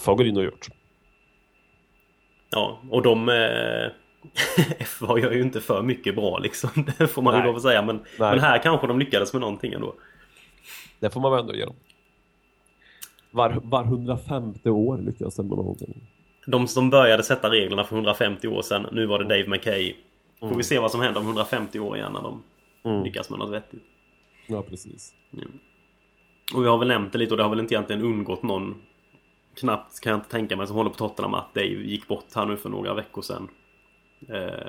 [0.00, 0.68] FA går in och gjort.
[2.50, 3.28] Ja, och de...
[3.28, 6.70] Eh, FA gör ju inte för mycket bra liksom.
[6.98, 7.46] Det får man ju Nej.
[7.46, 7.82] lov att säga.
[7.82, 8.30] Men, Nej.
[8.30, 9.94] men här kanske de lyckades med någonting ändå.
[11.00, 11.74] Det får man väl ändå ge dem.
[13.30, 16.10] Var, var 150 år lyckas de med någonting.
[16.46, 18.86] De som började sätta reglerna för 150 år sedan.
[18.92, 19.94] Nu var det Dave McKay.
[20.40, 22.42] Får vi se vad som händer om 150 år igen när de
[22.84, 23.02] Mm.
[23.02, 23.82] lyckas med något vettigt.
[24.46, 25.14] Ja, precis.
[26.54, 28.82] Och vi har väl nämnt det lite och det har väl inte egentligen undgått någon
[29.54, 32.46] Knappt kan jag inte tänka mig som håller på Tottenham att Dave gick bort här
[32.46, 33.48] nu för några veckor sedan.
[34.28, 34.66] Eh,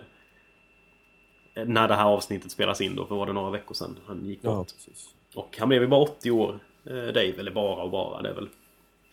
[1.65, 4.41] när det här avsnittet spelas in då, för var det några veckor sedan han gick
[4.41, 4.51] bort.
[4.53, 5.15] Ja, precis.
[5.39, 7.33] Och han blev ju bara 80 år, eh, Dave.
[7.39, 8.49] Eller bara och bara, det är väl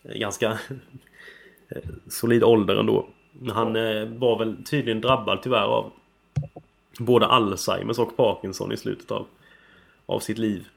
[0.03, 0.51] eh, ganska
[1.69, 3.07] eh, solid ålder ändå.
[3.53, 3.73] Han
[4.19, 5.91] var väl tydligen drabbad tyvärr av
[6.99, 9.25] både Alzheimers och Parkinson i slutet av,
[10.05, 10.67] av sitt liv.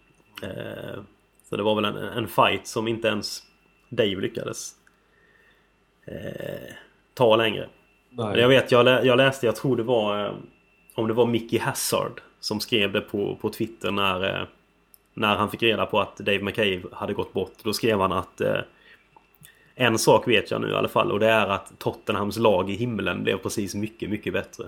[1.49, 3.43] Så det var väl en, en fight som inte ens
[3.89, 4.75] Dave lyckades
[7.15, 7.69] ta längre.
[8.11, 8.41] Nej.
[8.41, 10.35] Jag vet, jag, lä jag läste, jag tror det var
[10.95, 14.49] Om det var Mickey Hazard Som skrev det på, på Twitter när
[15.15, 18.41] När han fick reda på att Dave McCabe hade gått bort Då skrev han att
[18.41, 18.57] eh,
[19.75, 22.75] En sak vet jag nu i alla fall och det är att Tottenhams lag i
[22.75, 24.65] himlen blev precis mycket, mycket bättre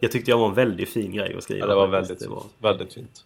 [0.00, 2.28] Jag tyckte jag var en väldigt fin grej att skriva Ja, det var väldigt, Det
[2.28, 3.24] var- väldigt fint.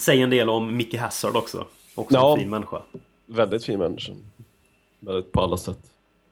[0.00, 2.32] Säg en del om Mickey Hazard också Också Ja.
[2.32, 2.82] en fin människa
[3.26, 4.12] Väldigt fin människa.
[5.00, 5.78] Väldigt på alla sätt.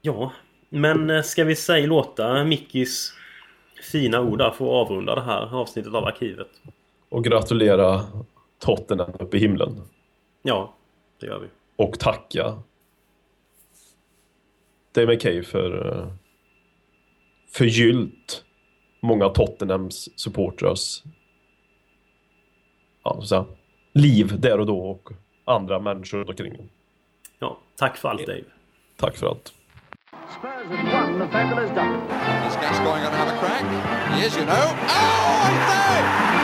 [0.03, 0.33] Ja,
[0.69, 3.13] men eh, ska vi säga låta Mickis
[3.93, 6.49] fina ord där få avrunda det här avsnittet av Arkivet?
[7.09, 8.05] Och gratulera
[8.59, 9.83] Tottenham uppe i himlen.
[10.43, 10.75] Ja,
[11.21, 11.49] det gör vi.
[11.77, 12.63] Och tacka
[14.93, 16.09] Dave McKay för eh,
[17.53, 18.45] förgyllt
[19.01, 21.03] många Tottenhams supportrars
[23.05, 23.45] ja, säga,
[23.93, 25.11] liv där och då och
[25.45, 26.69] andra människor runt omkring.
[27.39, 28.45] Ja, tack för allt Dave.
[28.97, 29.53] Tack för allt.
[30.29, 31.97] Spurs have won the fabulous double.
[32.49, 33.63] Is Gascoigne going to have a crack?
[34.13, 34.53] He is, you know.
[34.53, 36.38] Oh, I say!